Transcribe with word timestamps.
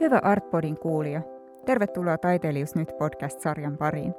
Hyvä 0.00 0.20
Artpodin 0.22 0.78
kuulija. 0.78 1.22
Tervetuloa 1.64 2.18
Taiteilijuus 2.18 2.74
nyt 2.74 2.92
podcast-sarjan 2.98 3.76
pariin. 3.76 4.14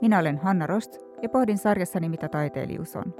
Minä 0.00 0.18
olen 0.18 0.38
Hanna 0.38 0.66
Rost 0.66 0.98
ja 1.22 1.28
pohdin 1.28 1.58
sarjassani, 1.58 2.08
mitä 2.08 2.28
taiteilijuus 2.28 2.96
on. 2.96 3.14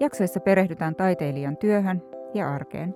Jaksoissa 0.00 0.40
perehdytään 0.40 0.94
taiteilijan 0.94 1.56
työhön 1.56 2.02
ja 2.34 2.54
arkeen. 2.54 2.94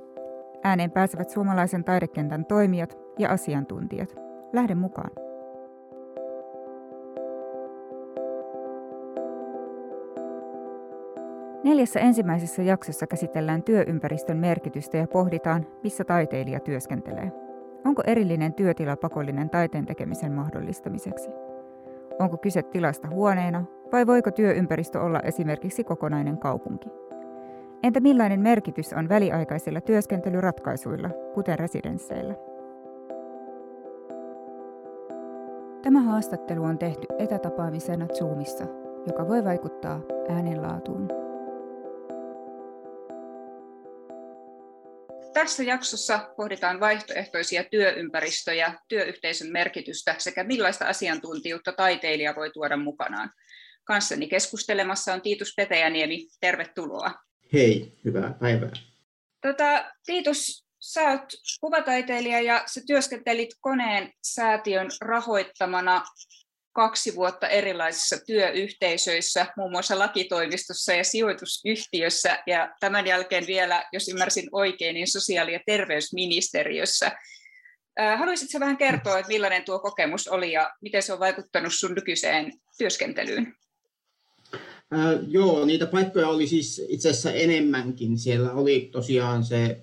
Ääneen 0.63 0.91
pääsevät 0.91 1.31
suomalaisen 1.31 1.85
taidekentän 1.85 2.45
toimijat 2.45 2.99
ja 3.19 3.31
asiantuntijat. 3.31 4.15
Lähden 4.53 4.79
mukaan. 4.79 5.11
Neljässä 11.65 12.01
ensimmäisessä 12.01 12.63
jaksossa 12.63 13.07
käsitellään 13.07 13.63
työympäristön 13.63 14.37
merkitystä 14.37 14.97
ja 14.97 15.07
pohditaan, 15.07 15.67
missä 15.83 16.05
taiteilija 16.05 16.61
työskentelee. 16.61 17.44
Onko 17.85 18.03
erillinen 18.07 18.55
työtila 18.55 18.97
pakollinen 18.97 19.51
taiteen 19.51 19.87
tekemisen 19.87 20.33
mahdollistamiseksi? 20.33 21.31
Onko 22.19 22.37
kyse 22.37 22.63
tilasta 22.63 23.09
huoneena 23.09 23.65
vai 23.93 24.07
voiko 24.07 24.31
työympäristö 24.31 25.01
olla 25.01 25.21
esimerkiksi 25.21 25.85
kokonainen 25.85 26.39
kaupunki? 26.39 26.89
Entä 27.83 28.01
millainen 28.01 28.41
merkitys 28.41 28.93
on 28.93 29.09
väliaikaisilla 29.09 29.81
työskentelyratkaisuilla, 29.81 31.11
kuten 31.35 31.59
residensseillä? 31.59 32.35
Tämä 35.83 36.01
haastattelu 36.01 36.65
on 36.65 36.79
tehty 36.79 37.07
etätapaamisena 37.19 38.07
Zoomissa, 38.07 38.65
joka 39.07 39.29
voi 39.29 39.45
vaikuttaa 39.45 40.01
äänenlaatuun. 40.29 41.24
Tässä 45.35 45.63
jaksossa 45.63 46.35
pohditaan 46.37 46.81
vaihtoehtoisia 46.81 47.65
työympäristöjä, 47.65 48.75
työyhteisön 48.89 49.53
merkitystä 49.53 50.15
sekä 50.19 50.45
millaista 50.45 50.85
asiantuntijuutta 50.85 51.73
taiteilija 51.73 52.35
voi 52.37 52.51
tuoda 52.51 52.77
mukanaan. 52.77 53.31
Kanssani 53.85 54.29
keskustelemassa 54.29 55.15
on 55.15 55.23
Tiitus 55.23 55.53
Petäjäniemi. 55.57 56.27
Tervetuloa. 56.41 57.11
Hei, 57.53 57.93
hyvää 58.05 58.35
päivää. 58.41 58.71
Tota, 59.43 59.85
Tiitus, 60.07 60.67
sä 60.81 61.03
oot 61.03 61.25
kuvataiteilija 61.61 62.41
ja 62.41 62.63
sä 62.67 62.81
työskentelit 62.87 63.51
Koneen 63.61 64.13
säätiön 64.23 64.89
rahoittamana 65.01 66.05
kaksi 66.75 67.15
vuotta 67.15 67.49
erilaisissa 67.49 68.17
työyhteisöissä, 68.27 69.47
muun 69.57 69.71
muassa 69.71 69.99
lakitoimistossa 69.99 70.93
ja 70.93 71.05
sijoitusyhtiössä, 71.05 72.43
ja 72.47 72.75
tämän 72.81 73.07
jälkeen 73.07 73.47
vielä, 73.47 73.85
jos 73.93 74.09
ymmärsin 74.09 74.49
oikein, 74.53 74.95
niin 74.95 75.07
sosiaali- 75.07 75.53
ja 75.53 75.61
terveysministeriössä. 75.67 77.13
Haluaisitko 78.19 78.61
vähän 78.61 78.77
kertoa, 78.77 79.19
että 79.19 79.29
millainen 79.29 79.65
tuo 79.65 79.79
kokemus 79.79 80.29
oli 80.29 80.53
ja 80.53 80.71
miten 80.81 81.03
se 81.03 81.13
on 81.13 81.21
vaikuttanut 81.21 81.75
sun 81.75 81.95
nykyiseen 81.95 82.53
työskentelyyn? 82.79 83.55
Äh, 84.55 85.19
joo, 85.29 85.65
niitä 85.65 85.87
paikkoja 85.87 86.29
oli 86.29 86.47
siis 86.47 86.83
itse 86.89 87.11
asiassa 87.11 87.33
enemmänkin. 87.33 88.19
Siellä 88.19 88.53
oli 88.53 88.89
tosiaan 88.93 89.45
se 89.45 89.81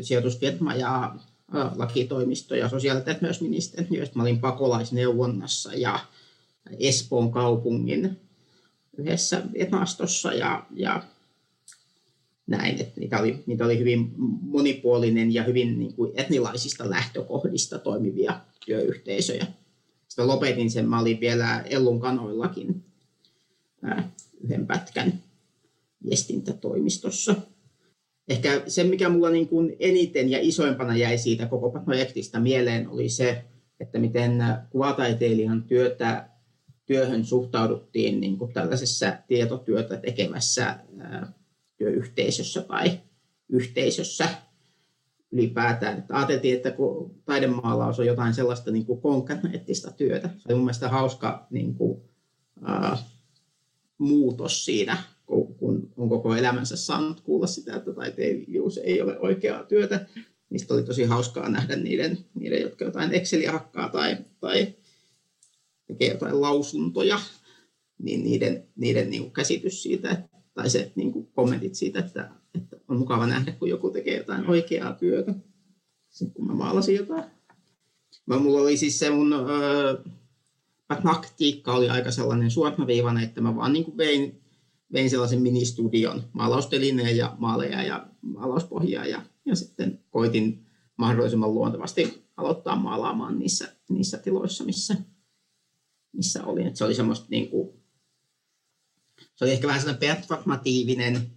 sijoitusfirma 0.00 0.74
ja 0.74 1.14
lakitoimisto 1.76 2.54
ja 2.54 2.68
sosiaali- 2.68 3.00
ja 3.00 3.04
terveysministeriö. 3.04 4.06
Mä 4.14 4.22
olin 4.22 4.40
pakolaisneuvonnassa 4.40 5.74
ja 5.74 6.00
Espoon 6.78 7.32
kaupungin 7.32 8.20
yhdessä 8.98 9.42
virastossa 9.52 10.34
ja, 10.34 10.66
ja 10.74 11.02
näin, 12.46 12.80
että 12.80 13.00
niitä 13.00 13.18
oli, 13.18 13.42
niitä 13.46 13.64
oli 13.64 13.78
hyvin 13.78 14.12
monipuolinen 14.42 15.34
ja 15.34 15.42
hyvin 15.42 15.78
niin 15.78 15.94
kuin 15.94 16.12
etnilaisista 16.14 16.90
lähtökohdista 16.90 17.78
toimivia 17.78 18.40
työyhteisöjä. 18.66 19.46
Sitten 20.08 20.26
lopetin 20.26 20.70
sen, 20.70 20.88
mä 20.88 21.00
olin 21.00 21.20
vielä 21.20 21.60
Ellun 21.60 22.00
kanoillakin 22.00 22.84
yhden 24.44 24.66
pätkän 24.66 25.22
viestintätoimistossa. 26.04 27.34
Ehkä 28.28 28.62
se, 28.66 28.84
mikä 28.84 29.08
mulla 29.08 29.30
niin 29.30 29.48
kuin 29.48 29.76
eniten 29.80 30.28
ja 30.28 30.38
isoimpana 30.40 30.96
jäi 30.96 31.18
siitä 31.18 31.46
koko 31.46 31.80
projektista 31.84 32.40
mieleen, 32.40 32.88
oli 32.88 33.08
se, 33.08 33.44
että 33.80 33.98
miten 33.98 34.44
kuvataiteilijan 34.70 35.62
työtä 35.62 36.28
työhön 36.92 37.24
suhtauduttiin 37.24 38.20
niin 38.20 38.38
kuin 38.38 38.52
tällaisessa 38.52 39.12
tietotyötä 39.28 39.96
tekemässä 39.96 40.78
työyhteisössä 41.76 42.62
tai 42.62 43.00
yhteisössä 43.48 44.28
ylipäätään. 45.32 45.98
Että 45.98 46.16
ajateltiin, 46.16 46.56
että 46.56 46.70
kun 46.70 47.14
taidemaalaus 47.24 47.98
on 47.98 48.06
jotain 48.06 48.34
sellaista 48.34 48.70
niin 48.70 48.86
kuin 48.86 49.00
konkreettista 49.00 49.90
työtä. 49.90 50.28
Se 50.28 50.48
oli 50.48 50.54
mun 50.54 50.64
mielestä 50.64 50.88
hauska 50.88 51.46
niin 51.50 51.74
kuin, 51.74 52.00
ää, 52.62 52.98
muutos 53.98 54.64
siinä, 54.64 54.96
kun, 55.26 55.54
kun 55.54 55.92
on 55.96 56.08
koko 56.08 56.36
elämänsä 56.36 56.76
saanut 56.76 57.20
kuulla 57.20 57.46
sitä, 57.46 57.76
että 57.76 57.92
taiteilijuus 57.92 58.78
ei 58.78 59.02
ole 59.02 59.18
oikeaa 59.18 59.64
työtä. 59.64 60.06
Niistä 60.50 60.74
oli 60.74 60.82
tosi 60.82 61.04
hauskaa 61.04 61.48
nähdä 61.48 61.76
niiden, 61.76 62.18
niiden 62.34 62.62
jotka 62.62 62.84
jotain 62.84 63.12
Exceliä 63.12 63.52
hakkaa 63.52 63.88
tai, 63.88 64.16
tai 64.40 64.74
tekee 65.86 66.08
jotain 66.08 66.40
lausuntoja, 66.40 67.20
niin 68.02 68.24
niiden, 68.24 68.68
niiden 68.76 69.10
niin 69.10 69.22
kuin 69.22 69.32
käsitys 69.32 69.82
siitä, 69.82 70.28
tai 70.54 70.70
se 70.70 70.92
niin 70.94 71.12
kuin 71.12 71.26
kommentit 71.32 71.74
siitä, 71.74 71.98
että, 71.98 72.30
että 72.54 72.76
on 72.88 72.98
mukava 72.98 73.26
nähdä, 73.26 73.52
kun 73.52 73.68
joku 73.68 73.90
tekee 73.90 74.16
jotain 74.16 74.46
oikeaa 74.46 74.92
työtä, 74.92 75.34
Sitten 76.08 76.34
kun 76.34 76.46
mä 76.46 76.54
maalasin 76.54 76.96
jotain. 76.96 77.24
Mä, 78.26 78.38
mulla 78.38 78.60
oli 78.60 78.76
siis 78.76 78.98
se 78.98 79.10
mun 79.10 79.32
öö, 79.32 80.02
taktiikka 81.02 81.74
oli 81.74 81.88
aika 81.88 82.10
sellainen 82.10 82.50
suoraviivainen, 82.50 83.24
että 83.24 83.40
mä 83.40 83.56
vaan 83.56 83.72
niin 83.72 83.84
kuin 83.84 83.96
vein, 83.96 84.42
vein 84.92 85.10
sellaisen 85.10 85.42
ministudion, 85.42 86.22
maalaustelineen 86.32 87.16
ja 87.16 87.36
maaleja 87.38 87.82
ja 87.82 88.06
maalauspohjaa 88.20 89.06
ja, 89.06 89.22
ja 89.46 89.56
sitten 89.56 90.00
koitin 90.10 90.66
mahdollisimman 90.96 91.54
luontevasti 91.54 92.24
aloittaa 92.36 92.76
maalaamaan 92.76 93.38
niissä, 93.38 93.76
niissä 93.90 94.18
tiloissa, 94.18 94.64
missä, 94.64 94.96
missä 96.12 96.44
olin. 96.44 96.66
Että 96.66 96.78
se 96.78 96.84
oli 96.84 96.94
semmoista 96.94 97.26
niin 97.30 97.50
kuin, 97.50 97.82
se 99.34 99.44
oli 99.44 99.52
ehkä 99.52 99.66
vähän 99.66 99.80
sellainen 99.80 100.00
performatiivinen 100.00 101.30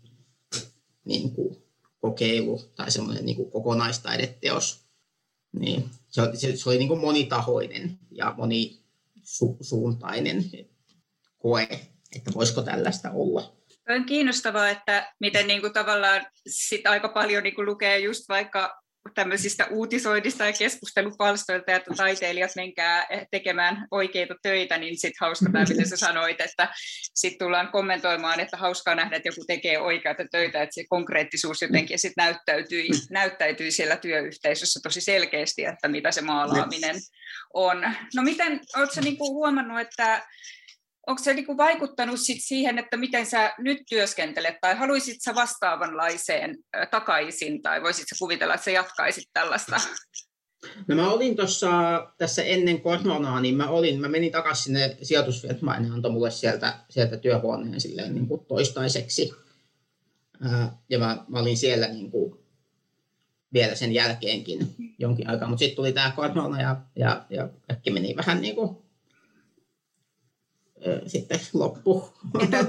niin 1.06 1.32
kuin, 1.32 1.66
kokeilu 2.00 2.62
tai 2.76 2.92
semmoinen 2.92 3.26
niin 3.26 3.36
kuin 3.36 3.52
kokonaistaideteos. 3.52 4.86
Niin, 5.60 5.90
se, 6.08 6.22
se, 6.34 6.56
se 6.56 6.70
oli 6.70 6.78
niin 6.78 6.88
kuin 6.88 7.00
monitahoinen 7.00 8.00
ja 8.12 8.36
monisuuntainen 8.38 10.46
koe, 11.38 11.68
että 12.16 12.32
voisiko 12.34 12.62
tällaista 12.62 13.12
olla. 13.12 13.56
On 13.90 14.06
kiinnostavaa, 14.06 14.70
että 14.70 15.14
miten 15.20 15.48
niin 15.48 15.62
kuin 15.62 15.74
tavallaan 15.74 16.26
sit 16.48 16.88
aika 16.88 17.10
paljon 17.10 17.44
niin 17.44 17.56
kuin 17.56 17.66
lukee 17.66 18.00
just 18.00 18.30
vaikka 18.30 18.85
tämmöisistä 19.16 19.68
uutisoinnista 19.72 20.46
ja 20.46 20.54
keskustelupalstoilta, 20.54 21.72
että 21.72 21.92
taiteilijat 21.98 22.52
menkää 22.56 23.08
tekemään 23.32 23.88
oikeita 23.92 24.36
töitä, 24.42 24.78
niin 24.78 24.98
sitten 24.98 25.18
hauska 25.22 25.46
tämä, 25.52 25.66
miten 25.70 25.90
sä 25.90 25.98
sanoit, 25.98 26.42
että 26.42 26.74
sitten 27.14 27.46
tullaan 27.46 27.72
kommentoimaan, 27.72 28.40
että 28.40 28.58
hauskaa 28.58 28.96
nähdä, 28.96 29.16
että 29.16 29.30
joku 29.30 29.44
tekee 29.48 29.80
oikeita 29.80 30.24
töitä, 30.32 30.62
että 30.62 30.74
se 30.76 30.84
konkreettisuus 30.90 31.62
jotenkin 31.62 32.00
sitten 32.00 32.24
näyttäytyy, 32.26 32.84
näyttäytyy 33.10 33.72
siellä 33.72 33.98
työyhteisössä 33.98 34.80
tosi 34.84 35.02
selkeästi, 35.02 35.66
että 35.66 35.88
mitä 35.88 36.12
se 36.12 36.22
maalaaminen 36.22 36.96
on. 37.54 37.82
No 38.16 38.24
miten, 38.24 38.60
oletko 38.76 39.02
niinku 39.02 39.34
huomannut, 39.34 39.80
että 39.80 40.28
onko 41.08 41.24
se 41.24 41.34
niinku 41.34 41.58
vaikuttanut 41.58 42.20
sit 42.20 42.38
siihen, 42.42 42.80
että 42.80 42.98
miten 42.98 43.26
sä 43.26 43.54
nyt 43.58 43.78
työskentelet, 43.90 44.56
tai 44.62 44.76
haluaisit 44.76 45.22
sä 45.22 45.36
vastaavanlaiseen 45.36 46.58
takaisin, 46.92 47.62
tai 47.62 47.84
voisit 47.84 48.06
sä 48.10 48.16
kuvitella, 48.20 48.54
että 48.54 48.66
sä 48.66 48.72
jatkaisit 48.72 49.30
tällaista? 49.34 49.76
No 50.88 50.96
mä 50.96 51.12
olin 51.12 51.36
tuossa 51.36 51.70
tässä 52.18 52.44
ennen 52.44 52.82
koronaa, 52.82 53.42
niin 53.42 53.56
mä, 53.56 53.70
olin, 53.70 54.02
mä 54.02 54.08
menin 54.08 54.32
takaisin 54.32 54.64
sinne 54.64 54.98
sijoitusfirmaan, 55.02 55.84
ne 55.84 55.90
antoi 55.90 56.12
mulle 56.12 56.32
sieltä, 56.32 56.80
sieltä 56.90 57.18
työhuoneen 57.18 57.82
silleen 57.82 58.16
niin 58.16 58.28
kuin 58.28 58.46
toistaiseksi. 58.46 59.34
ja 60.90 61.00
mä, 61.00 61.26
mä 61.28 61.40
olin 61.40 61.58
siellä 61.58 61.88
niin 61.88 62.12
kuin 62.12 62.40
vielä 63.54 63.76
sen 63.76 63.92
jälkeenkin 63.92 64.76
jonkin 65.00 65.30
aikaa, 65.30 65.48
mutta 65.48 65.60
sitten 65.60 65.76
tuli 65.76 65.94
tämä 65.94 66.12
korona 66.16 66.62
ja, 66.62 66.82
ja, 66.96 67.26
ja 67.30 67.50
kaikki 67.68 67.92
meni 67.92 68.16
vähän 68.16 68.42
niin 68.42 68.56
kuin 68.56 68.85
sitten 71.08 71.40
loppu. 71.54 72.10
Etä, 72.44 72.66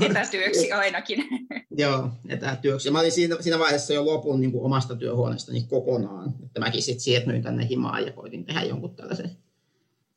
etätyöksi 0.00 0.72
ainakin. 0.72 1.24
Joo, 1.70 2.10
etätyöksi. 2.28 2.90
Mä 2.90 3.00
olin 3.00 3.12
siinä, 3.12 3.36
siinä 3.40 3.58
vaiheessa 3.58 3.92
jo 3.92 4.04
lopun 4.04 4.40
niin 4.40 4.52
kuin 4.52 4.64
omasta 4.64 4.96
työhuoneestani 4.96 5.62
kokonaan. 5.62 6.34
Että 6.42 6.60
mäkin 6.60 6.82
sitten 6.82 7.00
siirtyin 7.00 7.42
tänne 7.42 7.68
himaan 7.68 8.06
ja 8.06 8.12
koitin 8.12 8.44
tehdä 8.44 8.62
jonkun 8.62 8.96
tällaisen, 8.96 9.30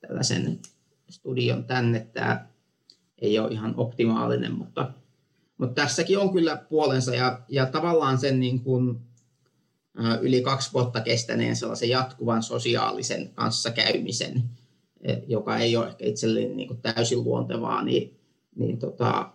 tällaisen 0.01 0.59
studion 1.09 1.63
tänne. 1.63 2.07
Tämä 2.13 2.47
ei 3.21 3.39
ole 3.39 3.51
ihan 3.51 3.73
optimaalinen, 3.77 4.51
mutta, 4.51 4.91
mutta 5.57 5.81
tässäkin 5.81 6.17
on 6.17 6.33
kyllä 6.33 6.55
puolensa 6.55 7.15
ja, 7.15 7.39
ja 7.49 7.65
tavallaan 7.65 8.17
sen 8.17 8.39
niin 8.39 8.59
kuin, 8.59 9.01
yli 10.21 10.41
kaksi 10.41 10.73
vuotta 10.73 11.01
kestäneen 11.01 11.55
sellaisen 11.55 11.89
jatkuvan 11.89 12.44
sosiaalisen 12.44 13.29
kanssakäymisen, 13.33 14.44
joka 15.27 15.57
ei 15.57 15.77
ole 15.77 15.88
ehkä 15.88 16.06
itselleni 16.06 16.56
niin 16.56 16.81
täysin 16.81 17.24
luontevaa, 17.24 17.83
niin, 17.83 18.19
niin 18.56 18.80
tota, 18.80 19.31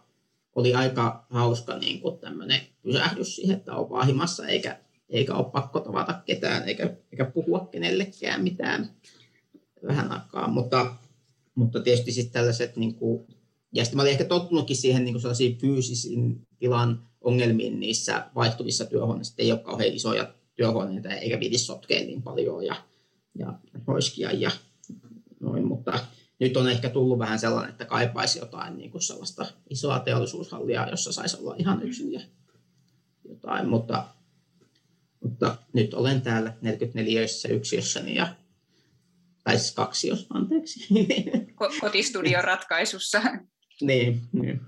oli 0.55 0.75
aika 0.75 1.27
hauska 1.31 1.79
niin 1.79 2.01
kuin 2.01 2.19
tämmöinen 2.19 2.61
pysähdys 2.83 3.37
siihen, 3.37 3.57
että 3.57 3.75
on 3.75 3.91
vahimassa 3.91 4.47
eikä, 4.47 4.79
eikä 5.09 5.35
ole 5.35 5.51
pakko 5.53 5.81
tavata 5.81 6.23
ketään 6.27 6.69
eikä, 6.69 6.97
eikä 7.13 7.25
puhua 7.25 7.69
kenellekään 7.71 8.43
mitään 8.43 8.91
vähän 9.87 10.13
aikaa. 10.13 10.49
Mutta, 10.49 10.95
mutta 11.55 11.81
tietysti 11.81 12.12
sitten 12.12 12.33
tällaiset, 12.33 12.77
niin 12.77 12.95
kuin, 12.95 13.27
ja 13.73 13.85
sitten 13.85 13.97
mä 13.97 14.03
olin 14.03 14.12
ehkä 14.12 14.25
tottunutkin 14.25 14.77
siihen 14.77 15.05
niin 15.05 15.15
kuin 15.15 15.23
sellaisiin 15.23 15.59
fyysisiin 15.59 16.47
tilan 16.59 17.09
ongelmiin 17.21 17.81
niissä 17.81 18.27
vaihtuvissa 18.35 18.85
työhuoneissa, 18.85 19.35
ei 19.39 19.53
ole 19.53 19.61
kauhean 19.61 19.95
isoja 19.95 20.35
työhuoneita 20.55 21.09
eikä 21.09 21.41
viiti 21.41 21.59
sotkea 21.59 22.01
niin 22.01 22.23
paljon 22.23 22.67
ja, 22.67 22.77
ja 23.39 23.59
roiskia 23.87 24.33
ja 24.33 24.51
noin, 25.47 25.67
mutta 25.67 25.99
nyt 26.39 26.57
on 26.57 26.71
ehkä 26.71 26.91
tullut 26.91 27.19
vähän 27.19 27.39
sellainen, 27.39 27.71
että 27.71 27.85
kaipaisi 27.85 28.39
jotain 28.39 28.77
niin 28.77 28.91
kuin 28.91 29.03
sellaista 29.03 29.47
isoa 29.71 29.99
teollisuushallia, 29.99 30.89
jossa 30.91 31.13
saisi 31.13 31.37
olla 31.37 31.55
ihan 31.59 31.83
yksin 31.83 32.13
ja 32.13 32.21
jotain, 33.29 33.69
mutta, 33.69 34.05
mutta 35.23 35.57
nyt 35.73 35.95
olen 35.95 36.23
täällä 36.23 36.53
44 36.63 37.27
yksiössäni 37.51 38.15
ja 38.15 38.29
tai 39.45 39.59
siis 39.59 39.75
kaksi, 39.75 40.09
jos 40.09 40.27
anteeksi. 40.31 40.89
Kotistudion 41.81 42.45
ratkaisussa. 42.45 43.23
niin, 43.81 44.21
niin. 44.33 44.61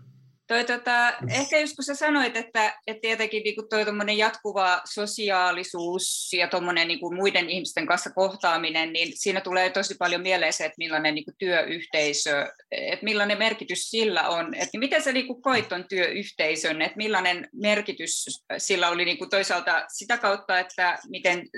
Toi, 0.49 0.65
tota, 0.65 1.12
ehkä 1.31 1.59
just 1.59 1.77
kun 1.77 1.85
sä 1.85 1.95
sanoit, 1.95 2.37
että, 2.37 2.81
että 2.87 3.00
tietenkin 3.00 3.43
niin 3.43 3.69
toi 3.71 3.85
jatkuva 4.19 4.81
sosiaalisuus 4.85 6.29
ja 6.33 6.49
niin 6.89 7.15
muiden 7.17 7.50
ihmisten 7.50 7.87
kanssa 7.87 8.11
kohtaaminen, 8.11 8.93
niin 8.93 9.12
siinä 9.15 9.41
tulee 9.41 9.71
tosi 9.71 9.95
paljon 9.99 10.23
mieleen 10.23 10.53
se, 10.53 10.65
että 10.65 10.79
millainen 10.79 11.15
niin 11.15 11.25
kuin 11.25 11.35
työyhteisö, 11.39 12.53
että 12.71 13.05
millainen 13.05 13.39
merkitys 13.39 13.91
sillä 13.91 14.29
on. 14.29 14.55
Että 14.55 14.79
miten 14.79 15.03
sä 15.03 15.12
niin 15.12 15.27
kuin 15.27 15.43
koit 15.43 15.69
ton 15.69 15.85
työyhteisön, 15.89 16.83
että 16.83 16.97
millainen 16.97 17.49
merkitys 17.53 18.41
sillä 18.59 18.89
oli 18.89 19.05
niin 19.05 19.19
kuin 19.19 19.31
toisaalta 19.31 19.85
sitä 19.89 20.19
kautta, 20.19 20.59
että 20.59 20.99
miten 21.09 21.49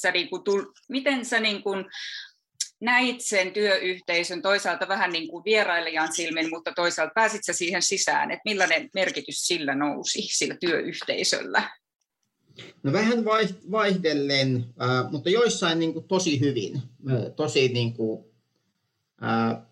sä, 0.00 0.10
niin 0.10 0.30
kuin, 0.30 0.42
miten 0.88 1.24
sä 1.24 1.40
niin 1.40 1.62
kuin, 1.62 1.84
näit 2.80 3.20
sen 3.20 3.52
työyhteisön 3.52 4.42
toisaalta 4.42 4.88
vähän 4.88 5.10
niin 5.12 5.28
kuin 5.28 5.44
vierailijan 5.44 6.12
silmin, 6.12 6.50
mutta 6.50 6.72
toisaalta 6.76 7.12
pääsit 7.14 7.44
sä 7.44 7.52
siihen 7.52 7.82
sisään, 7.82 8.30
että 8.30 8.42
millainen 8.44 8.90
merkitys 8.94 9.46
sillä 9.46 9.74
nousi, 9.74 10.22
sillä 10.22 10.56
työyhteisöllä? 10.60 11.70
No 12.82 12.92
vähän 12.92 13.24
vaihdellen, 13.70 14.64
äh, 14.82 15.10
mutta 15.10 15.30
joissain 15.30 15.78
niin 15.78 15.92
kuin 15.92 16.08
tosi 16.08 16.40
hyvin. 16.40 16.82
Äh, 17.10 17.32
tosi 17.36 17.68
niin 17.68 17.92
kuin, 17.92 18.24
äh, 19.22 19.62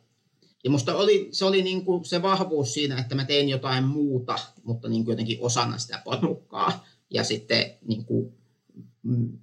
ja 0.65 0.71
musta 0.71 0.97
oli, 0.97 1.29
se 1.31 1.45
oli 1.45 1.63
niin 1.63 1.85
kuin 1.85 2.05
se 2.05 2.23
vahvuus 2.23 2.75
siinä, 2.75 2.99
että 2.99 3.15
mä 3.15 3.25
tein 3.25 3.49
jotain 3.49 3.85
muuta, 3.85 4.39
mutta 4.65 4.89
niin 4.89 5.05
kuin 5.05 5.13
jotenkin 5.13 5.39
osana 5.41 5.79
sitä 5.79 6.03
porukkaa. 6.05 6.87
Ja 7.11 7.25
sitten 7.25 7.75
niin 7.89 8.05
kuin, 8.05 8.35
mm, 9.03 9.39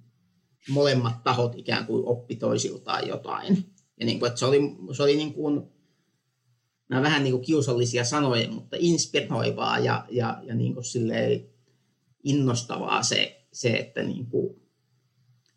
molemmat 0.68 1.24
tahot 1.24 1.58
ikään 1.58 1.86
kuin 1.86 2.06
oppi 2.06 2.36
toisiltaan 2.36 3.08
jotain. 3.08 3.74
Ja 4.00 4.06
niin 4.06 4.18
kuin, 4.18 4.28
että 4.28 4.38
se 4.38 4.46
oli, 4.46 4.60
se 4.96 5.02
oli 5.02 5.16
niin 5.16 5.34
kuin, 5.34 5.62
nämä 6.88 7.02
vähän 7.02 7.22
niin 7.22 7.32
kuin 7.32 7.44
kiusallisia 7.44 8.04
sanoja, 8.04 8.50
mutta 8.50 8.76
inspiroivaa 8.80 9.78
ja, 9.78 10.06
ja, 10.10 10.40
ja 10.42 10.54
niin 10.54 10.74
kuin 10.74 10.84
innostavaa 12.24 13.02
se, 13.02 13.46
se 13.52 13.76
että 13.76 14.02
niin 14.02 14.26
kuin, 14.26 14.64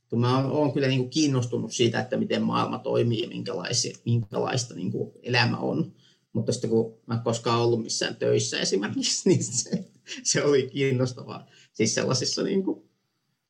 kun 0.09 0.19
mä 0.19 0.48
olen 0.48 0.71
kyllä 0.71 0.88
niin 0.88 1.00
kuin 1.00 1.10
kiinnostunut 1.10 1.74
siitä, 1.74 2.00
että 2.00 2.18
miten 2.18 2.44
maailma 2.44 2.80
toimii 2.80 3.21
ja 3.21 3.27
minkälaista, 3.27 4.00
minkälaista 4.06 4.74
niin 4.74 4.92
kuin 4.92 5.12
elämä 5.24 5.57
on. 5.57 5.94
Mutta 6.33 6.51
sitten 6.51 6.69
kun 6.69 7.00
mä 7.06 7.13
en 7.13 7.21
koskaan 7.21 7.62
ollut 7.62 7.83
missään 7.83 8.15
töissä 8.15 8.60
esimerkiksi, 8.60 9.21
niin 9.30 9.44
se, 9.44 9.86
se 10.24 10.44
oli 10.44 10.69
kiinnostavaa. 10.69 11.48
Siis 11.74 11.95
sellaisissa 11.95 12.44
niin 12.44 12.63
kuin 12.63 12.87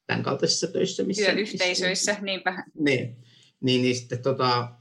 tämän 0.07 0.23
kaltaisissa 0.23 0.67
töissä. 0.67 1.03
Missä, 1.03 1.31
Työyhteisöissä, 1.31 2.11
missä, 2.11 2.25
niinpä. 2.25 2.63
Niin, 2.79 3.17
niin, 3.61 3.81
niin 3.81 3.95
sitten 3.95 4.19
tota, 4.19 4.71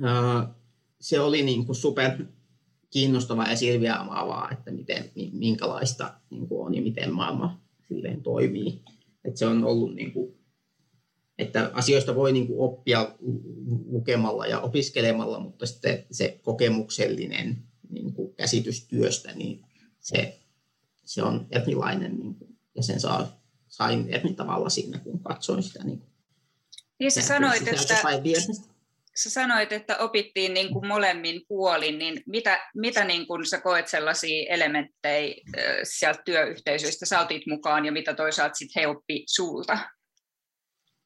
uh, 0.00 0.54
se 1.00 1.20
oli 1.20 1.42
niin 1.42 1.66
kuin 1.66 1.76
super 1.76 2.10
kiinnostavaa 2.90 3.50
ja 3.50 3.56
silviämaavaa, 3.56 4.50
että 4.50 4.70
miten, 4.70 5.10
minkälaista 5.32 6.14
niin 6.30 6.48
kuin 6.48 6.66
on 6.66 6.74
ja 6.74 6.82
miten 6.82 7.12
maailma 7.12 7.62
silleen 7.88 8.22
toimii. 8.22 8.82
Että 9.24 9.38
se 9.38 9.46
on 9.46 9.64
ollut 9.64 9.94
niin 9.94 10.12
kuin, 10.12 10.34
että 11.38 11.70
asioista 11.74 12.14
voi 12.14 12.32
niin 12.32 12.46
kuin 12.46 12.60
oppia 12.60 13.14
lukemalla 13.86 14.46
ja 14.46 14.60
opiskelemalla, 14.60 15.40
mutta 15.40 15.66
sitten 15.66 16.06
se 16.10 16.40
kokemuksellinen 16.42 17.62
niin 17.90 18.12
kuin 18.12 18.34
käsitys 18.34 18.86
työstä, 18.88 19.32
niin 19.34 19.64
se, 20.00 20.38
se 21.04 21.22
on 21.22 21.46
erilainen 21.50 22.18
niin 22.18 22.34
kuin, 22.34 22.58
ja 22.74 22.82
sen 22.82 23.00
saa 23.00 23.41
sain 23.72 24.08
eri 24.08 24.34
tavalla 24.34 24.68
siinä, 24.68 24.98
kun 24.98 25.22
katsoin 25.22 25.62
sitä. 25.62 25.84
Niin, 25.84 26.02
niin 27.00 27.10
sä 27.10 27.22
sanoit, 27.22 27.68
että, 27.68 27.94
sä 29.16 29.30
sanoit, 29.30 29.72
että 29.72 29.98
opittiin 29.98 30.54
niin 30.54 30.72
kuin 30.72 30.86
molemmin 30.86 31.42
puolin, 31.48 31.98
niin 31.98 32.22
mitä, 32.26 32.70
mitä 32.74 33.04
niin 33.04 33.26
kuin 33.26 33.46
sä 33.46 33.60
koet 33.60 33.88
sellaisia 33.88 34.52
elementtejä 34.52 35.34
sieltä 35.82 36.22
työyhteisöistä 36.24 37.06
sä 37.06 37.20
otit 37.20 37.42
mukaan 37.46 37.86
ja 37.86 37.92
mitä 37.92 38.14
toisaalta 38.14 38.54
sitten 38.54 38.82
he 38.82 38.86
oppi 38.88 39.24
sulta? 39.26 39.78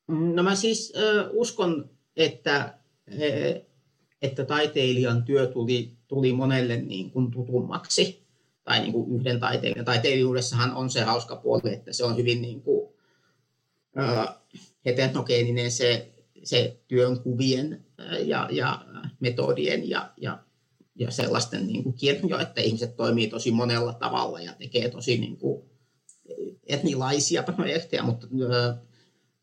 No 0.09 0.43
mä 0.43 0.55
siis 0.55 0.93
äh, 0.97 1.27
uskon, 1.31 1.91
että, 2.17 2.57
äh, 2.57 3.63
että 4.23 4.45
taiteilijan 4.45 5.25
työ 5.25 5.47
tuli, 5.47 5.93
tuli 6.09 6.33
monelle 6.33 6.77
niin 6.77 7.11
kuin 7.11 7.31
tutummaksi 7.31 8.26
tai 8.67 8.81
niin 8.81 8.93
kuin 8.93 9.21
yhden 9.21 9.41
taiteilijan. 9.41 9.85
Taiteilijuudessahan 9.85 10.75
on 10.75 10.91
se 10.91 11.03
hauska 11.03 11.37
puoli, 11.37 11.73
että 11.73 11.93
se 11.93 12.05
on 12.05 12.17
hyvin 12.17 12.43
niin 12.43 12.63
kuin, 12.63 12.89
äh, 13.99 14.29
heterogeeninen 14.85 15.71
se, 15.71 16.13
se 16.45 16.81
työnkuvien 16.89 17.87
ja, 18.25 18.49
ja 18.53 18.85
metodien 19.21 19.89
ja, 19.89 20.13
ja, 20.17 20.39
ja 20.95 21.11
sellaisten 21.11 21.67
niin 21.67 21.83
kuin 21.83 21.95
kirjo, 21.95 22.39
että 22.39 22.61
ihmiset 22.61 22.97
toimii 22.97 23.29
tosi 23.29 23.51
monella 23.51 23.93
tavalla 23.93 24.41
ja 24.41 24.53
tekee 24.59 24.89
tosi 24.89 25.19
niin 25.19 25.37
kuin 25.37 25.63
etnilaisia 26.67 27.43
projekteja, 27.43 28.03
mutta 28.03 28.27
äh, 28.27 28.79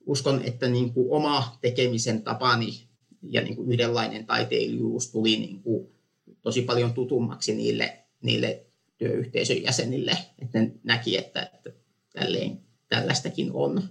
uskon, 0.06 0.42
että 0.44 0.68
niin 0.68 0.94
kuin 0.94 1.12
oma 1.12 1.58
tekemisen 1.62 2.24
tapani 2.24 2.89
ja 3.22 3.42
niin 3.42 3.56
kuin 3.56 3.72
yhdenlainen 3.72 4.25
taiteilijuus 4.25 5.12
tuli 5.12 5.38
niin 5.38 5.62
kuin 5.62 5.88
tosi 6.42 6.62
paljon 6.62 6.94
tutummaksi 6.94 7.56
niille, 7.56 8.00
niille 8.22 8.65
työyhteisön 8.98 9.64
jäsenille, 9.64 10.18
että 10.42 10.60
ne 10.60 10.72
näki, 10.84 11.18
että, 11.18 11.42
että 11.54 11.70
tälleen, 12.14 12.60
tällaistakin 12.90 13.52
on 13.54 13.84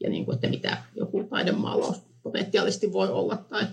ja 0.00 0.10
niin 0.10 0.24
kuin, 0.24 0.34
että 0.34 0.48
mitä 0.48 0.82
joku 0.94 1.24
taidemaalaus 1.24 1.96
potentiaalisesti 2.22 2.92
voi 2.92 3.08
olla 3.08 3.36
tai 3.36 3.66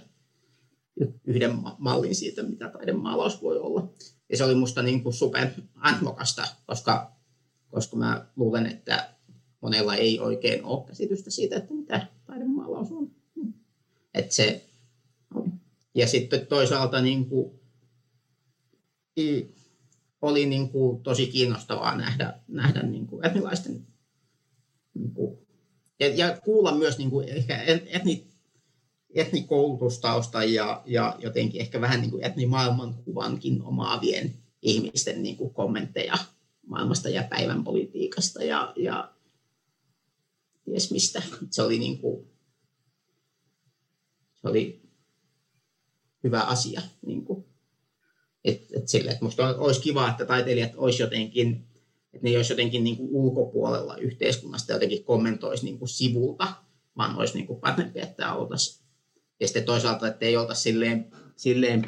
yhden 1.26 1.52
mallin 1.78 2.16
siitä, 2.16 2.44
mitä 2.44 2.70
taidemaalaus 2.70 3.42
voi 3.42 3.60
olla. 3.60 3.88
Ja 4.30 4.38
se 4.38 4.44
oli 4.44 4.56
musta 4.56 4.82
niin 4.82 5.04
kuin 5.04 5.14
super 5.14 5.48
anmokasta, 5.76 6.48
koska, 6.68 7.12
koska 7.72 7.98
mä 7.98 8.26
luulen, 8.36 8.66
että 8.66 9.10
monella 9.62 9.96
ei 9.96 10.20
oikein 10.20 10.64
ole 10.64 10.86
käsitystä 10.88 11.32
siitä, 11.32 11.56
että 11.56 11.74
mitä 11.74 12.08
taidemaalaus 12.26 12.92
on. 12.92 13.12
Että 14.14 14.36
se, 14.36 14.66
ja 15.96 16.08
sitten 16.08 16.48
toisaalta 16.48 17.02
niin 17.02 17.26
kuin, 17.30 17.60
oli 20.24 20.46
niin 20.46 20.70
kuin 20.70 21.04
tosi 21.04 21.28
kiinnostavaa 21.28 21.98
nähdä, 21.98 22.34
nähdä 22.48 22.84
niin 22.84 23.08
kuin 23.08 23.26
etnilaisten 23.26 23.88
niin 24.94 25.14
kuin, 25.14 25.38
ja, 26.00 26.08
ja 26.08 26.38
kuulla 26.44 26.76
myös 26.76 26.98
niin 26.98 27.10
kuin 27.10 27.30
ehkä 27.30 27.64
etni, 27.86 28.28
etnikoulutustausta 29.16 30.44
ja, 30.44 30.84
ja 30.86 31.16
jotenkin 31.20 31.62
ehkä 31.62 31.82
vähän 31.82 32.02
niin 32.02 32.12
kuin 32.12 32.24
etnimaailmankuvankin 32.24 33.62
omaavien 33.64 34.34
ihmisten 34.62 35.24
niin 35.24 35.38
kuin 35.38 35.54
kommentteja 35.54 36.18
maailmasta 36.68 37.10
ja 37.10 37.24
päivän 37.24 37.64
politiikasta 37.64 38.44
ja, 38.44 38.74
ja 38.76 39.14
ties 40.66 40.92
mistä. 40.92 41.22
Se 41.52 41.62
oli, 41.62 41.80
niin 41.80 41.98
kuin, 41.98 42.28
se 44.42 44.48
oli 44.48 44.82
hyvä 46.24 46.42
asia. 46.42 46.82
Niin 47.06 47.26
kuin. 47.26 47.53
Et, 48.46 48.62
et 48.76 48.88
sille, 48.88 49.12
että 49.12 49.26
musta 49.26 49.56
olisi 49.58 49.82
kiva, 49.82 50.10
että 50.10 50.26
taiteilijat 50.26 50.72
olisi 50.76 51.04
jotenkin, 51.04 51.68
että 52.14 52.30
ne 52.30 52.38
olisi 52.38 52.54
jotenkin 52.54 52.84
niin 52.84 52.98
kuin 52.98 53.10
ulkopuolella 53.12 53.98
yhteiskunnasta 53.98 54.74
jotenkin 54.74 55.04
kommentoisi 55.04 55.66
niin 55.66 55.80
kuin 55.80 55.90
sivulta, 55.90 56.48
vaan 56.98 57.16
olisi 57.18 57.34
niin 57.34 57.48
kuin 57.48 57.60
parempi, 57.60 58.00
että 58.00 58.34
oltaisiin. 58.34 58.84
Ja 59.40 59.48
sitten 59.48 59.64
toisaalta, 59.64 60.08
että 60.08 60.26
ei 60.26 60.38
oltaisi 60.38 60.62
silleen, 60.62 61.12
silleen 61.36 61.88